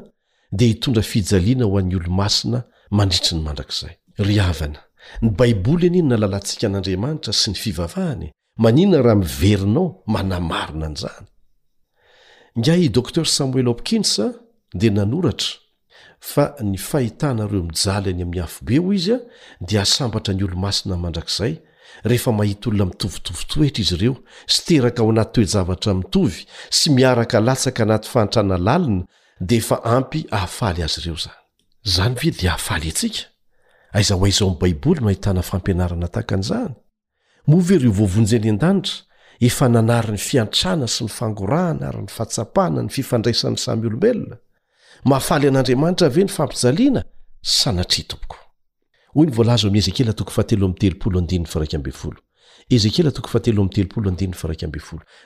[0.58, 2.60] dea hitondra fijaliana ho an'ny olo-masina
[2.98, 3.94] mandritri ny mandrakzay
[4.28, 4.80] ry avana
[5.24, 8.72] ny baiboly anyiny na lalantsika an'andriamanitra sy ny fivavahany ga
[12.94, 14.20] dokter samoel apkins
[14.76, 15.60] dia nanoratra
[16.20, 19.20] fa ny fahitanareo mijaly any amin'ny hafobe o izy a
[19.68, 21.56] dia asambatra ny olo-masina mandrakzay
[22.06, 24.16] rehefa mahita olona mitovitovy toetra izy ireo
[24.48, 29.04] sy teraka ao anaty toezavatra mitovy sy miaraka latsaka anaty faantrana lalina
[29.42, 31.18] dea efa ampy ahafaly azy ireo
[31.84, 36.52] zanyznye dayaskzaizao am baiboly no ahitana fampianarana tahaanz
[37.48, 39.04] movery o voavonjeny an-danitra
[39.40, 44.38] efa nanary ny fiantrana sy ny fangorahana ary ny fahatsapana ny fifandraisany samy olombelona
[45.10, 47.04] mahafaly an'andriamanitra ave ny fampijaliana
[47.44, 48.40] sanatria tompoko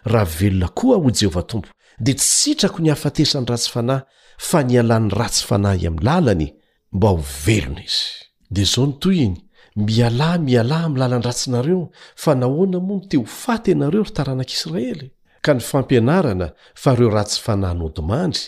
[0.08, 4.02] raha velona koa ho jehovah tompo dia tsysitrako ny hafatesany ratsy fanahy
[4.38, 6.50] fa nialan'ny ratsy fanahy amin'ny lalany
[6.92, 8.06] mba ho velona izy
[8.52, 9.36] di zao ny toy iny
[9.78, 15.08] mialà mialàhy amilalandratsinareo fa nahoana moa no te ho faty ianareo ry taranak'israely
[15.46, 16.48] ka ny fampianarana
[16.82, 18.40] fa ireo raha tsy fanahynodimandry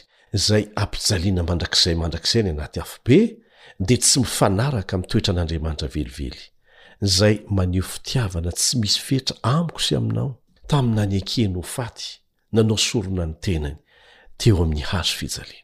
[0.47, 3.19] zay ampijaliana mandrakizay mandrakzai ny anaty afobe
[3.87, 6.45] dea tsy mifanaraka mtoetra n'andriamanitra velively
[7.17, 10.29] zay maneho fitiavana tsy misy fetra amiko sy aminao
[10.71, 12.07] taminany akehny ho faty
[12.53, 13.77] nanao sorona ny tenany
[14.37, 15.63] teoamiy hazoyha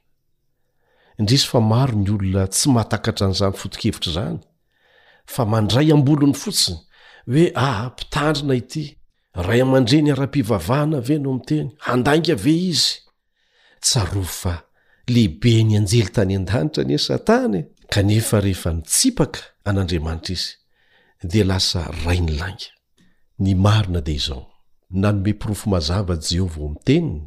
[1.17, 1.25] n
[5.27, 6.79] fa mandray ambolony fotsiny
[7.33, 8.85] hoe aha mpitandrina ity
[9.47, 12.93] ray amandre ny ara-pivavahana ve no amiteny handanga ve izy
[13.81, 14.55] tsaro fa
[15.07, 17.59] lehibe ny anjely tany an-danitra ni e satana
[17.93, 20.51] kanefa rehefa nitsipaka an'andriamanitra izy
[21.31, 22.69] di lasa ray ny langa
[23.43, 24.43] ny marina dea izao
[24.89, 27.25] nanome mpirofo mazava jehovah ao ami-teniny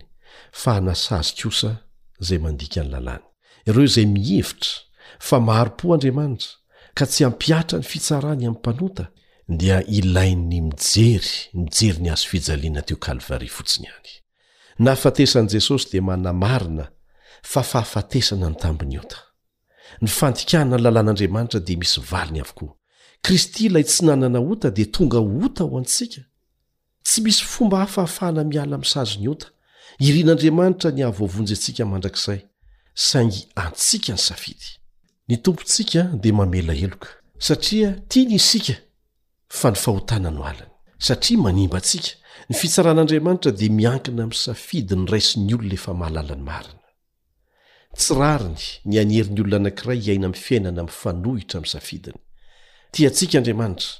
[0.60, 1.70] fa anasazy kosa
[2.26, 3.24] zay mandika ny lalàny
[3.66, 4.72] ireo izay mihevitra
[5.18, 6.52] fa maharo-po andriamanitra
[6.98, 9.04] ka tsy hampiatra ny fitsarany amin'ny mpanota
[9.48, 14.10] dia ilainy mijery mijery ny azo fijaliana teo kalvaria fotsiny ihany
[14.84, 16.84] nahafatesan'i jesosy dia manna marina
[17.52, 19.20] fa fahafatesana ny tambon'ny ota
[20.02, 22.72] ny fandikahna ny lalàn'andriamanitra dia misy valiny avokoa
[23.24, 26.22] kristy ilay tsy nanana ota dia tonga ota ho antsika
[27.06, 29.46] tsy misy fomba hahafahafahana miala mi'sazo ny ota
[30.08, 32.40] irian'andriamanitra ny hahvoavonjyntsika mandrakzay
[32.94, 34.77] saingy antsika ny safidy
[35.28, 37.08] ny tompotsika dia mamela heloka
[37.38, 38.74] satria tia ny isika
[39.48, 42.10] fa ny fahotana no alany satria manimba ntsika
[42.48, 46.80] ny fitsaran'andriamanitra dia miankina ami'ny safidi ny raisyn'ny olona efa mahalalany marina
[47.98, 52.18] tsyrariny ny anyherin'ny olona anankiray iaina ami'ny fiainana ami'ny fanohitra ami'ny safidiny
[52.94, 53.90] tiantsika andriamanitra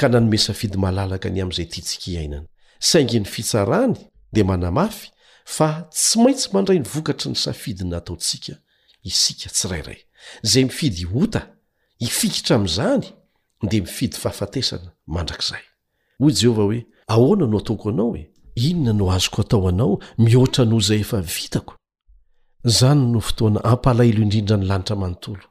[0.00, 2.46] ka nanome safidy mahalalaka ny amin'izay tiatsika iainana
[2.90, 3.94] saingy ny fitsarany
[4.34, 5.14] dia manamafy
[5.56, 8.54] fa tsy maintsy mandray nyvokatry ny safidiny ataontsika
[9.10, 10.00] isika tsyrairay
[10.42, 11.56] zay mifidy ota
[12.00, 13.06] hifikitra amyzany
[13.68, 15.62] dia mifidy fahafatesana mandrakzay
[16.18, 20.80] hoy jehovah hoe ahoana no hataoko anao e inona no azoko hatao anao mihoatra noh
[20.80, 21.74] zay efa vitako
[22.64, 25.44] zany no fotoana ampalahilo indrindra ny lanitra manontolo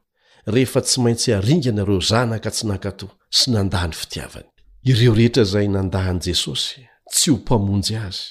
[0.48, 3.08] rehefa tsy maintsy haringa anareo zanaka tsy nankatò
[3.38, 4.46] sy nandany fitiavany
[4.90, 8.24] ireo rehetra zay nandahny jesosy tsy ho mpamonjy azy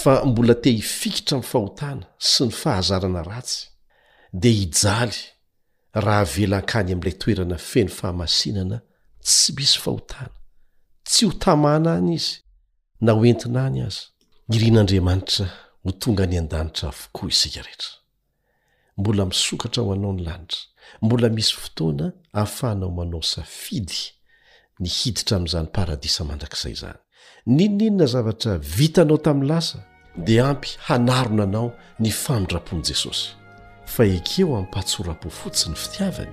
[0.00, 3.68] fa mbola te hifikitra amy fahotana sy ny fahazarana ratsy
[4.32, 5.20] dia hijaly
[6.04, 8.78] raha velaan-kany amin'ilay toerana feny fahamasinana
[9.26, 10.36] tsy misy fahotana
[11.08, 12.34] tsy ho tamana any izy
[13.04, 14.02] na ho entina any azy
[14.56, 15.46] irian'andriamanitra
[15.84, 17.92] ho tonga ny an-danitra avokoa isika rehetra
[18.98, 20.58] mbola misokatra ho anao ny lanitra
[21.04, 23.98] mbola misy fotoana hahafahanao manaosafidy
[24.80, 26.98] ny hiditra amin'izany paradisa mandrakizay izany
[27.56, 29.78] ninoninona zavatra vitanao tamin'ny lasa
[30.24, 31.68] dia ampy hanarona anao
[32.02, 33.26] ny famindram-pon' jesosy
[33.86, 36.28] fa ekeo ampatsorapo fotsiny fitiavany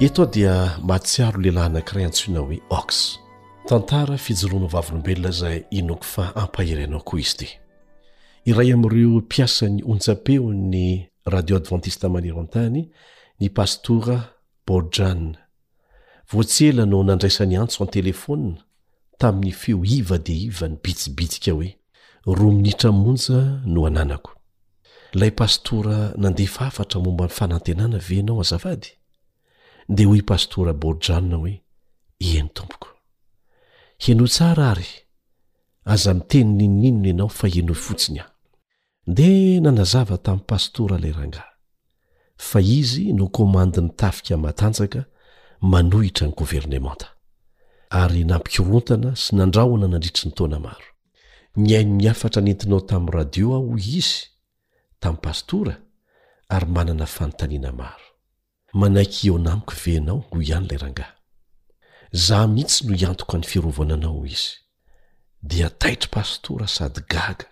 [0.00, 3.18] eto ao dia mahatsiaro lehilahy anakiray antsoina hoe ox
[3.68, 7.48] tantara fijoroano vavolombelona zay inoko fa ampahery nao koa izy ty
[8.44, 12.88] iray am'ireo mpiasany onja-peo ny radio advantiste manero an-tany
[13.40, 14.20] ny pastora
[14.66, 15.34] borjrae
[16.32, 18.63] voatsy ela no nandraisany antso an telefona
[19.24, 21.70] tami'ny feo iva de iva ny bitsibitsika hoe
[22.38, 23.40] roa minitra monja
[23.74, 24.32] no ananako
[25.18, 28.90] lay pastora nandefa afatra momba ny fanantenana venao azavady
[29.96, 31.54] de hoe pastora borjanona hoe
[32.30, 32.88] iny tompoko
[34.06, 34.88] heno tsara ary
[35.92, 38.28] aza miteny ninoninona ianao fa eno fotsiny ahy
[39.16, 41.48] de nanazava tami' pastora lay rangah
[42.48, 45.00] fa izy no komandin'ny tafika matanjaka
[45.60, 47.13] manohitra ny gouvernementa
[47.94, 50.88] ary nampikirontana sy nandrahona nandritry ny taoana maro
[51.62, 54.16] ny haino miafatra nentinao tamin'ny radio ah ho izy
[55.02, 55.74] tamin'ny pastora
[56.56, 58.06] ary manana fanotaniana maro
[58.80, 61.10] manaiky eeo na amiko venao ho ihany ilay rangah
[62.26, 64.50] zaho mihitsy no hiantoko ny fiarovananao izy
[65.50, 67.48] dia taitry pastora sady gaga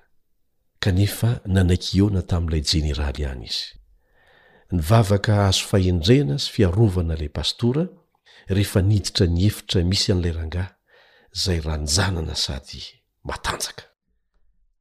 [0.83, 3.67] kanefa nanaiky eona tamin'ilay jeneraly ihany izy
[4.77, 7.85] nyvavaka azo fahendrehna sy fiarovana ilay pastora
[8.49, 10.65] rehefa niditra ny efitra misy an'ilay ranga
[11.33, 12.83] zay raha ny janana sady
[13.25, 13.85] matanjaka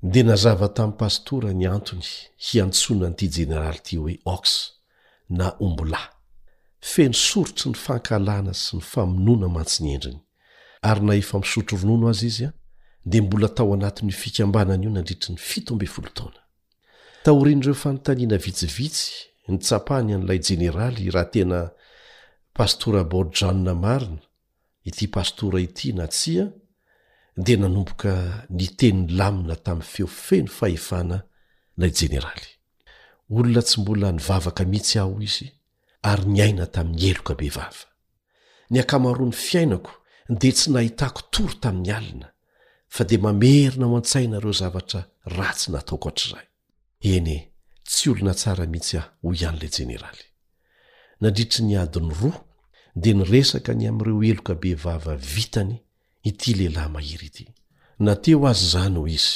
[0.03, 2.05] de nazava tamin'ny pastora ny antony
[2.37, 4.71] hiantsona anyity jeneraly ity hoe ox
[5.29, 6.09] na ombolay
[6.81, 10.19] fenosorotsy ny fankahlana sy ny famonoana mantsi ny endriny
[10.81, 12.53] ary na efa misotro ronono azy izy a
[13.05, 16.41] de mbola tao anatin'ny fikambanana io nandritri ny fito ambe folo taona
[17.23, 19.13] taorian'ireo fanotaniana vitsivitsy
[19.53, 21.61] ny tsapahny an'ilay jeneraly raha tena
[22.53, 24.21] pastora borjana marina
[24.83, 26.45] ity pastora ity na tsia
[27.43, 28.11] dia nanomboka
[28.59, 31.17] nyteniny lamina tamin'ny feofeno fahefana
[31.79, 32.49] nay jeneraly
[33.35, 35.47] olona tsy mbola nivavaka mihitsy aho izy
[36.11, 37.85] ary nyaina tamin'ny eloka be vava
[38.71, 39.91] ny ankamaroa ny fiainako
[40.39, 42.27] dea tsy nahitako tory tamin'ny alina
[42.93, 45.01] fa dia mameryna ao an-tsainareo zavatra
[45.37, 46.45] ratsy nataoko atr'izay
[47.15, 47.39] eny e,
[47.89, 50.23] tsy olona tsara mihitsy aho ho ihan'ilay jeneraly
[51.21, 52.37] nandritry ny adin'ny roa
[53.01, 55.75] dia nyresaka ny am'nireo eloka be vava vitany
[56.29, 57.45] ity lehilahy mahiry ity
[58.07, 59.35] nateo azy izany ho izy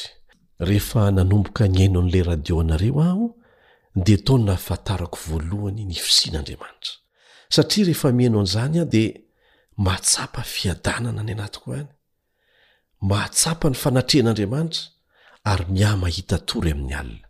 [0.68, 3.26] rehefa nanomboka ny aino n'ila radio anareo aho
[4.06, 6.94] dia taoy nahafatarako voalohany ny fisian'andriamanitra
[7.56, 9.08] satria rehefa miaino an'izany ah dia
[9.86, 11.90] mahatsapa fiadanana ny anatiko any
[13.10, 14.82] mahatsapa ny fanatrehan'andriamanitra
[15.52, 17.28] ary miah mahita tory amin'ny alina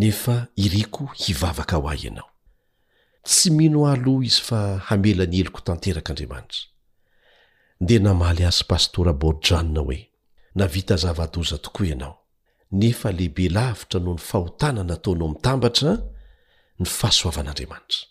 [0.00, 0.34] nefa
[0.64, 2.30] iriko hivavaka ho aanao
[3.24, 6.64] tsy mino ahloha izy fa hamela ny eloko tanterak'andriamanitra
[7.82, 9.98] nde namaly azy pastora borjanna hoe
[10.58, 12.16] navita zavadoza tokoa ianao
[12.78, 15.92] nefa lehibe lavitra noho ny fahotanana taonao mitambatra
[16.80, 18.02] ny fahasoavan'andriamanitra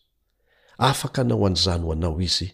[0.90, 2.48] afaka anao anyzano o anao izy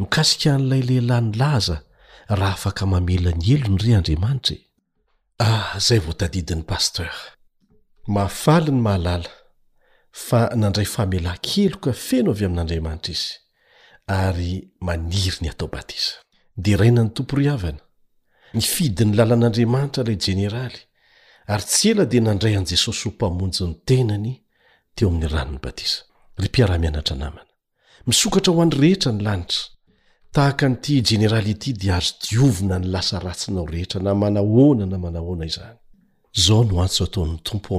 [0.01, 1.77] mikasika an'ilay lehilahy ny laza
[2.41, 4.57] raha afaka mamela ny elo ny re andriamanitra
[5.77, 7.11] ezay ah, votadidin'ny paster
[8.15, 9.31] mahafali ny mahalala
[10.27, 13.33] fa nandray famela keloka feno avy amin'andriamanitra izy
[14.23, 14.53] ary
[14.89, 16.13] maniry ny atao batisa
[16.63, 17.83] dia raina ny tomporiavana
[18.57, 20.81] ny fidi ny lalan'andriamanitra ilay jeneraly
[21.53, 24.33] ary tsy ela dia nandray an'i jesosy ho mpamonjo ny tenany
[28.07, 29.69] misokatra ho any rehetra ny lanitra
[30.33, 36.65] tahaka nyty jenerality dia azo diovona ny lasa ratsinao rehetra na manahona na manahona izanyzao
[36.65, 37.79] noantso atao'ny tompo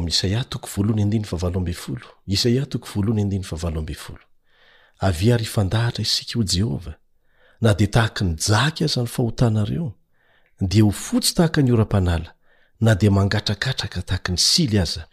[5.04, 6.94] aviary ifandahatra isika ho jehovah
[7.62, 9.90] na di tahaka nyjaky aza ny fahotanareo
[10.62, 12.30] dia ho fotsy tahaka ny ora-panala
[12.80, 15.10] na di mangatrakatraka tahaky ny sily aza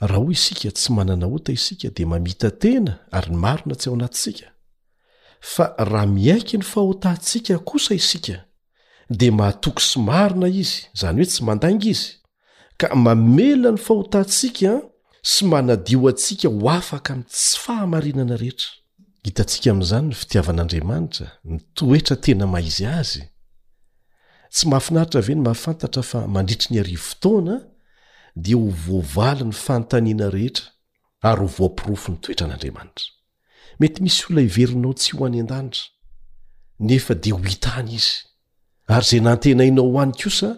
[0.00, 4.46] raha o isika tsy manana ota isika di mamita tena ary marona tsy ao anatntsika
[5.40, 8.44] fa raha miaiky ny fahotantsika kosa isika
[9.10, 12.08] di mahatoky sy marina izy zany hoe tsy mandangy izy
[12.80, 14.70] ka mamela ny fahotantsika
[15.22, 18.81] sy manadio atsika ho afaka amy tsy fahamarinana rehetra
[19.28, 23.22] itantsika amin'izany ny fitiavan'andriamanitra nytoetra tena maizy azy
[24.54, 27.56] tsy mahafinaritra ave ny mahafantatra fa mandritry ny ari fotaoana
[28.44, 30.64] dia ho voavaly ny fantaniana rehetra
[31.30, 33.14] ary ho voam-pirofo ny toetra an'andriamanitra
[33.80, 35.86] mety misy olna hiverinao tsy ho any an-danitra
[36.90, 38.14] nefa dea ho hitany izy
[38.96, 40.48] ary zay nantenainao ho any kosa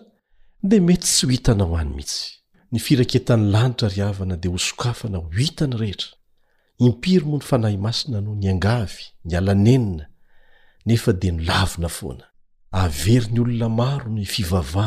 [0.70, 2.22] dea mety tsy ho hitana ho any mihitsy
[2.72, 6.10] ny firaketany lanitra ryhavana de ho sokafana ho hitany rehetra
[6.81, 6.99] ao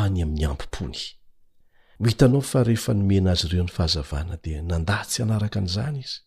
[0.08, 6.18] nnhyhiaao fa rehefa nomena azy ireo ny fahazavana de nandatsy anaraka n'zany izy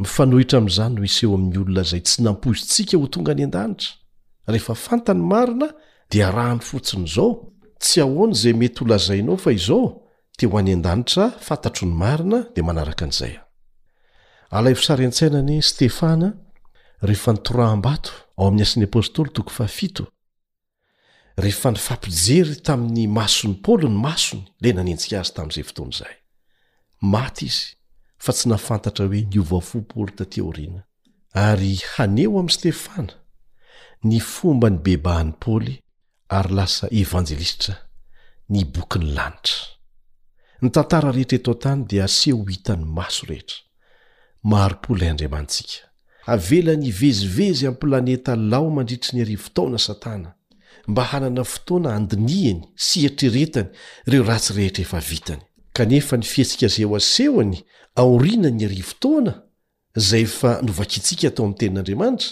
[0.00, 3.92] mifanohitraam'zanyoiseho aminnyolona zay tsy nampozitsika ho tonga any an-danitra
[4.52, 5.66] rehefa fantany marina
[6.10, 7.30] di raany fotsiny izao
[7.82, 9.86] tsy ahoany zay mety olazainao fa izao
[10.38, 13.42] teo any an-danitra fantatro ny marina de manaraka an'izay a
[14.50, 16.28] alay fosary an-tsainani stefana
[17.08, 20.04] rehefa nitoram-bato ao amin'y asin'ny apôstoly toko fafito
[21.44, 26.14] rehefa ny fampijery tamin'ny mason'ny paoly ny masony la nanentsika azy tamin'izay fotoana izay
[27.14, 27.64] maty izy
[28.24, 30.80] fa tsy nafantatra hoe niovafopoly ta teorina
[31.48, 33.14] ary haneo amin'i stefana
[34.08, 35.72] ny fomba ny bebahan'y paoly
[36.38, 37.74] ary lasa evanjelisitra
[38.52, 39.58] ny bokyn'ny lanitra
[40.62, 43.58] ny tantara rehetra eto tany dia aseho hitany maso rehetra
[44.44, 45.84] arlayandriamantsika
[46.26, 50.34] avelany ivezivezy amy planeta lao mandritry ny ari fotaona satana
[50.88, 53.66] mba hanana fotoana andinihany sy ietreretany
[54.06, 57.64] reo ratsy rehetra efa vitany kanefa ni fihetsika zeho asehony
[57.96, 59.42] aorina ny ari fotoana
[59.96, 62.28] zay fa novakitsika atao amiy tenin'andriamanitra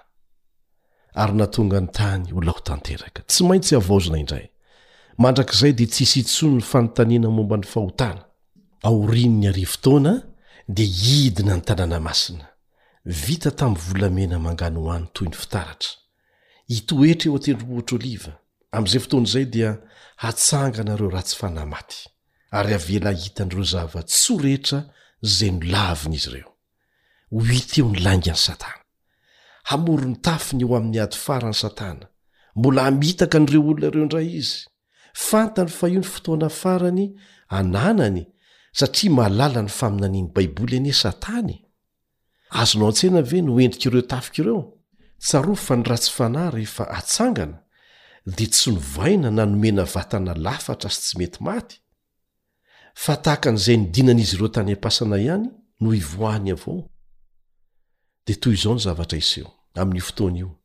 [1.17, 4.45] ary natonga ny tany o laho tanteraka tsy maintsy avaozona indray
[5.21, 8.21] mandrak'zay dia tsihsy itsony ny fanontaniana momba ny fahotana
[8.87, 10.13] aorin' ny ary fotoana
[10.67, 10.89] dia
[11.27, 12.45] idina ny tanàna masina
[13.25, 15.91] vita tamin'n volamena mangano hoany toy ny fitaratra
[16.77, 18.31] itoetra eo atendry hohatra oliva
[18.75, 19.69] amn'izay fotoany izay dia
[20.23, 21.97] hatsanga anareo raha tsy fanaymaty
[22.57, 24.79] ary avela hitan'ireo zava tso rehetra
[25.37, 26.51] zay nolavinaizy ireo
[27.33, 28.77] ho it eo ny langany satana
[29.71, 32.05] hamoro ny tafiny eo amin'ny ady farany satana
[32.57, 34.57] mbola hamitaka an'ireo olona ireo ndray izy
[35.13, 37.05] fantany fa io ny fotoana farany
[37.57, 38.21] ananany
[38.79, 41.55] satria mahalala ny faminaniny baiboly anie satany
[42.61, 44.61] azonao an-tsena ve noendrika ireo tafika ireo
[45.27, 47.57] tsaroo fa ny ratsy fanahy rehefa atsangana
[48.35, 51.75] dia tsy novaina nanomena vatana lafatra sy tsy mety maty
[53.03, 55.47] fa tahaka n'izay nidinan'izy ireo tany apasana ihany
[55.81, 56.81] no ivoahny avao
[58.25, 60.55] da toy izao ny zavra iso amin'io fotoana io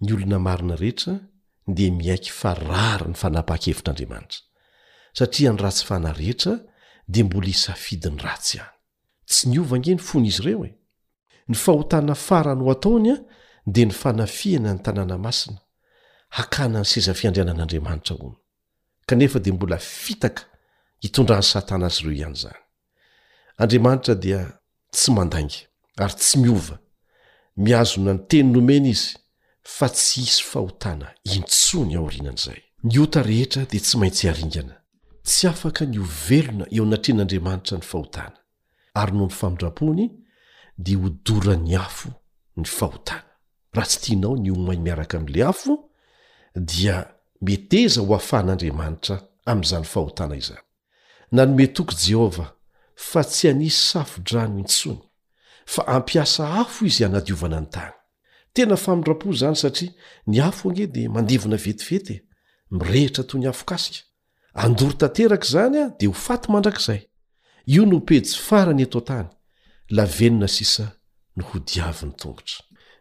[0.00, 1.12] ny olona marina rehetra
[1.76, 4.40] dea miaiky farara ny fanapaha-kevitr'andriamanitra
[5.18, 6.52] satria ny ratsy faanarehetra
[7.12, 8.72] dea mbola isafidi ny ratsy ihany
[9.28, 10.70] tsy miova ngeny fony izy ireo e
[11.48, 13.16] ny fahotana farany ho ataony a
[13.66, 15.60] dea ny fanafihana ny tanàna masina
[16.28, 18.38] hakana ny seza fiandrianan'andriamanitra hono
[19.06, 20.42] kanefa de mbola fitaka
[21.02, 22.58] hitondrany satana azy ireo ihany zany
[23.58, 24.40] andriamanitra dia
[24.90, 25.58] tsy mandainga
[25.96, 26.78] ary tsy miova
[27.56, 29.16] miazona ny teny nomena izy
[29.62, 34.74] fa tsy isy fahotana intsony aorinan'izay ny ota rehetra dia tsy maintsy aringana
[35.26, 38.36] tsy afaka ny ovelona eo anatrehan'andriamanitra ny fahotana
[39.00, 40.04] ary noho ny famindrapony
[40.78, 42.08] dia hodorany afo
[42.56, 43.24] ny fahotana
[43.76, 45.72] raha tsy tianao ny omai miaraka amin'la afo
[46.56, 46.96] dia
[47.42, 50.62] meteza ho afahan'andriamanitra amin'izany fahotana izan
[51.32, 52.52] nanome toko jehovah
[52.94, 55.09] fa tsy anisy safodrany intsony
[55.66, 57.92] fa ampiasa afo izy anadiovana any tany
[58.52, 59.92] tena famidrapo zany satria
[60.26, 62.20] ny afo ne dia mandivona vetivety
[62.70, 64.00] mirehetra toy ny hafokasika
[64.54, 67.00] andory tanteraka zany a dia ho faty mandrakzay
[67.66, 69.28] io nopetsy farany atao tany
[69.90, 70.86] lavenona sisa
[71.36, 72.56] no ho diaviny tongotra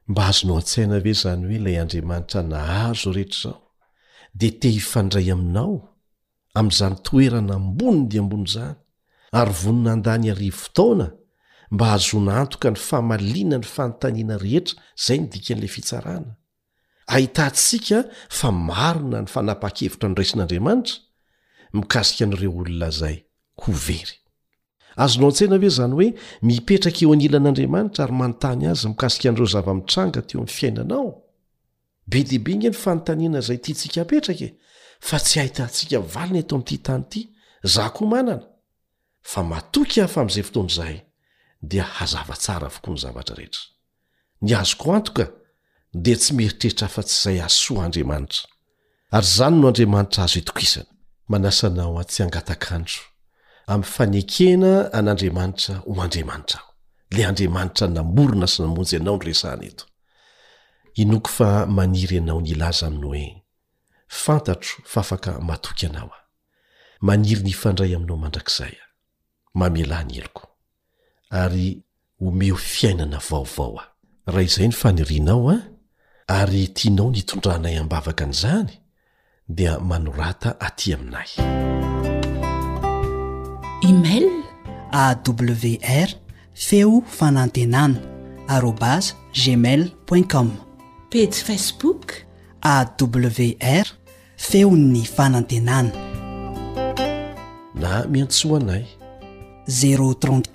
[0.10, 3.62] mba azo noan-tsaina ve zany hoe ilay andriamanitra nahazo rehetra zao
[4.34, 5.76] dea te hifandray aminao
[6.53, 8.76] am'izany toerana amboniny dia ambony zany
[9.39, 11.07] ary vonina andany ari fotaona
[11.72, 16.34] mba hazonantoka ny famaliana ny fanontaniana rehetra zay nidikan'ila fitsarana
[17.07, 20.97] ahitantsika fa marina ny fanapa-kevitra nyreisin'andriamanitra
[21.74, 23.17] mikasika an'ireo olona zay
[23.61, 24.13] kovery
[25.03, 26.09] azonao antsena ve zany hoe
[26.47, 31.07] mipetraka eo anyilan'andriamanitra ary manontany azy mikasika an'ireo zava-mitranga teo am'ny fiainanao
[32.09, 34.47] be deibenge ny fanontaniana izay tyantsika petrake
[35.07, 37.22] fa tsy hahitantsika valiny eato amity tany ity
[37.63, 38.41] zao ko manana
[39.22, 40.97] fa matoky afa am'izay foton'zaay
[41.62, 43.62] dia hazava tsara avokoa ny zavatra rehetra
[44.41, 45.26] ny azoko antoka
[45.93, 48.43] de tsy mieritrehitra fa tsy izay asoa andriamanitra
[49.16, 50.91] ary zany no andriamanitra azo etok isana
[51.32, 52.97] manasa nao a tsy angatakando
[53.74, 56.72] ami'ny fanekena an'andriamanitra ho andriamanitra aho
[57.16, 59.86] le andriamanitra namorona sy namonjy ianao no resahana eto
[61.01, 61.47] inoko fa
[61.78, 63.32] maniry ianao ny ilaza aminy hoe
[64.24, 66.20] fantatro fa afaka matoky anao a
[67.07, 68.84] maniry n fandray aminaoadrakzaya
[71.32, 71.84] ary
[72.21, 73.84] omeo fiainana vaovaoa
[74.27, 75.61] raha izay nyfanirianao an
[76.38, 78.69] ary tianao niitondrànay hambavaka nizany
[79.55, 81.27] dia manorata atỳ aminay
[83.89, 84.27] email
[85.03, 86.09] awr
[86.67, 87.99] feo fanantenana
[88.55, 89.05] arobas
[89.41, 90.49] jmaicom
[91.13, 92.03] page facebook
[92.75, 93.86] awr
[94.38, 95.91] feo ny fanantenana
[97.82, 98.86] na miantsoanay
[99.70, 100.45] 07azonao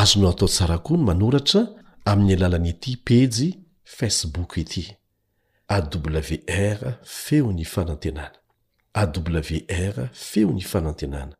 [0.00, 1.66] atao tsara koa ny manoratra
[2.04, 4.94] ami'ny alalanity pejy facebook ity
[5.68, 8.34] awr feo ny fanantenana
[8.94, 11.34] awr feo ny fanantenana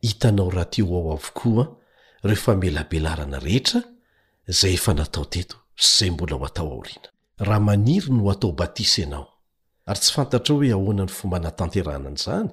[0.00, 1.76] hitanao raha tio ao avokoa
[2.22, 3.82] rehe fa melabelarana rehetra
[4.48, 5.56] zay efa natao teto
[5.98, 9.28] zay mbola ho atao aoriana raha maniry no ho atao batisy ianao
[9.86, 12.50] ary tsy fantatra hoe ahoana ny fomba natanterana an'izany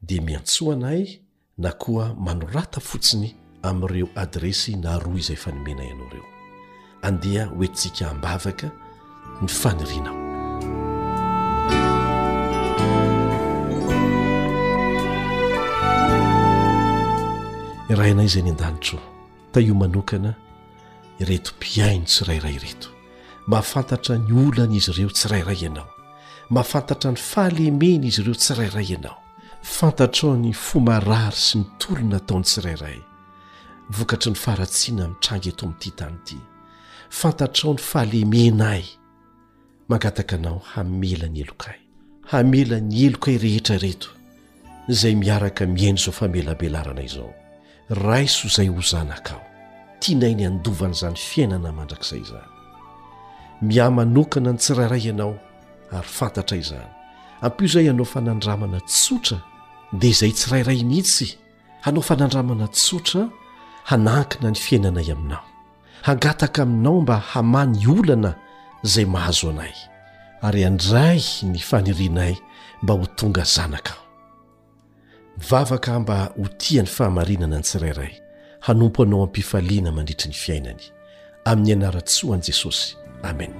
[0.00, 1.20] dia miantsoanay
[1.58, 6.24] na koa manorata fotsiny am'ireo adresy na roa izay fanomena ianao reo
[7.02, 8.70] andeha hoentsika hambavaka
[9.42, 10.18] ny fanirianao
[17.90, 18.98] ira inay izay ny andanitro
[19.52, 20.47] taio manokana
[21.20, 22.88] retompiaino tsirairayreto
[23.46, 25.88] ma afantatra ny olana izy ireo tsirairay ianao
[26.50, 29.16] ma afantatra ny fahalemena izy ireo tsirairay ianao
[29.62, 33.00] fantatra ao ny fomarary sy nitolo na taony tsirairay
[33.90, 36.38] vokatry ny faaratsiana mitranga eto amiity tany ity
[37.10, 38.84] fantatra ao ny fahalemena ay
[39.88, 41.80] mangataka anao hamela ny eloka y
[42.30, 44.08] hamela ny eloka y rehetrareto
[44.88, 47.34] zay miaraka mihaino zao famelabelarana izao
[47.90, 49.47] raiso zay ho zanakaao
[50.00, 52.50] tianay ny andovan' zany fiainana mandrakizay izany
[53.68, 55.34] mia manokana ny tsirairay ianao
[55.96, 56.90] ary fantatra izany
[57.44, 59.38] ampio izay hanao fanandramana tsotra
[60.00, 61.28] dia izay tsirairay mihitsy
[61.86, 63.22] hanao fanandramana tsotra
[63.90, 65.44] hanankina ny fiainanay aminao
[66.06, 68.32] hangataka aminao mba hamany olana
[68.92, 69.74] zay mahazo anay
[70.46, 71.20] ary andray
[71.52, 72.34] ny fanirianay
[72.82, 74.02] mba ho tonga zanakao
[75.50, 78.14] vavaka mba ho tiany fahamarinana ny tsirairay
[78.60, 80.80] hanompo anao ampifaliana mandritry ny fiainany
[81.44, 83.50] amin'ny anara tsoany jesosy amen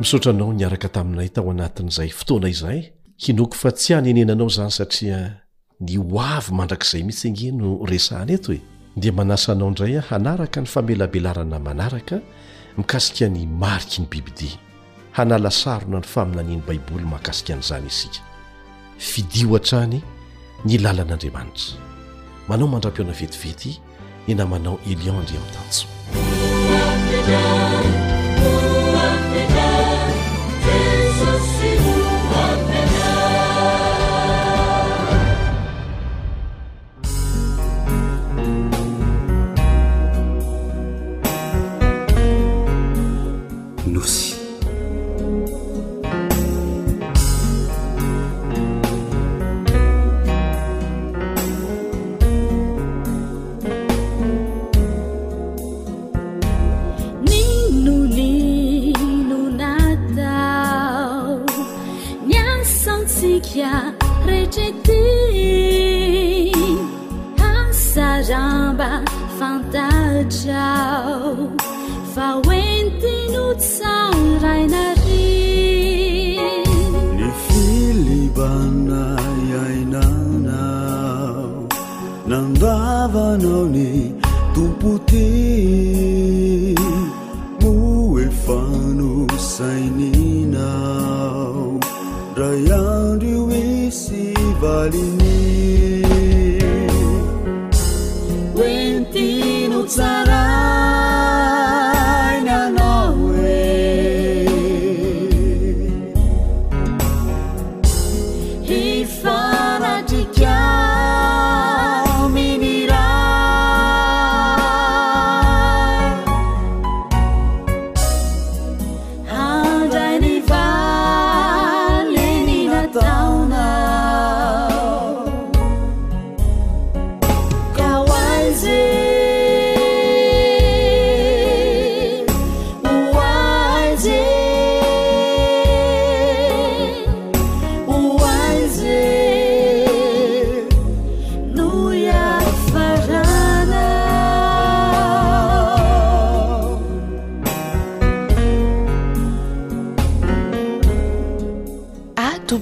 [0.00, 2.82] misaotra anao niaraka taminay tao anatin'izay fotoana izahy
[3.18, 5.18] hinoko fa tsy hany enenanao zany satria
[5.80, 8.60] ny hoavy mandrak'izay mitsy ange no resahany eto e
[8.96, 12.20] dia manasanao indray a hanaraka ny famelabelarana manaraka
[12.78, 14.56] mikasika ny mariky ny bibidia
[15.16, 18.20] hanalasarona ny fa aminaniny baiboly mahakasika an'izany isika
[19.10, 19.98] fidio atrany
[20.66, 21.80] ny lalan'andriamanitra
[22.48, 23.70] manao mandram-peona vetivety
[24.26, 25.84] ny namanao elian ndry amin'nytanso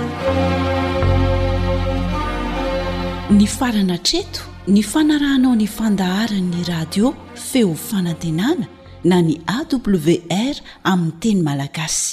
[3.38, 4.41] ny farana treto
[4.74, 7.08] ny fanarahnao ny fandaharan'ny radio
[7.50, 8.66] feo fanantenana
[9.04, 10.56] na ny awr
[10.91, 12.08] aminny teny malagasy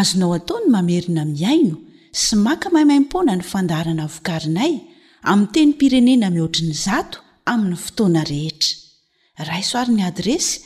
[0.00, 1.76] azonao ataony mamerina miaino
[2.22, 4.72] sy maka maimaimpona ny fandaharana vokarinay
[5.30, 7.18] aminy teny pirenena mihoatriny zato
[7.52, 8.72] amin'ny fotoana rehetra
[9.50, 10.65] raisoarin'ny adresy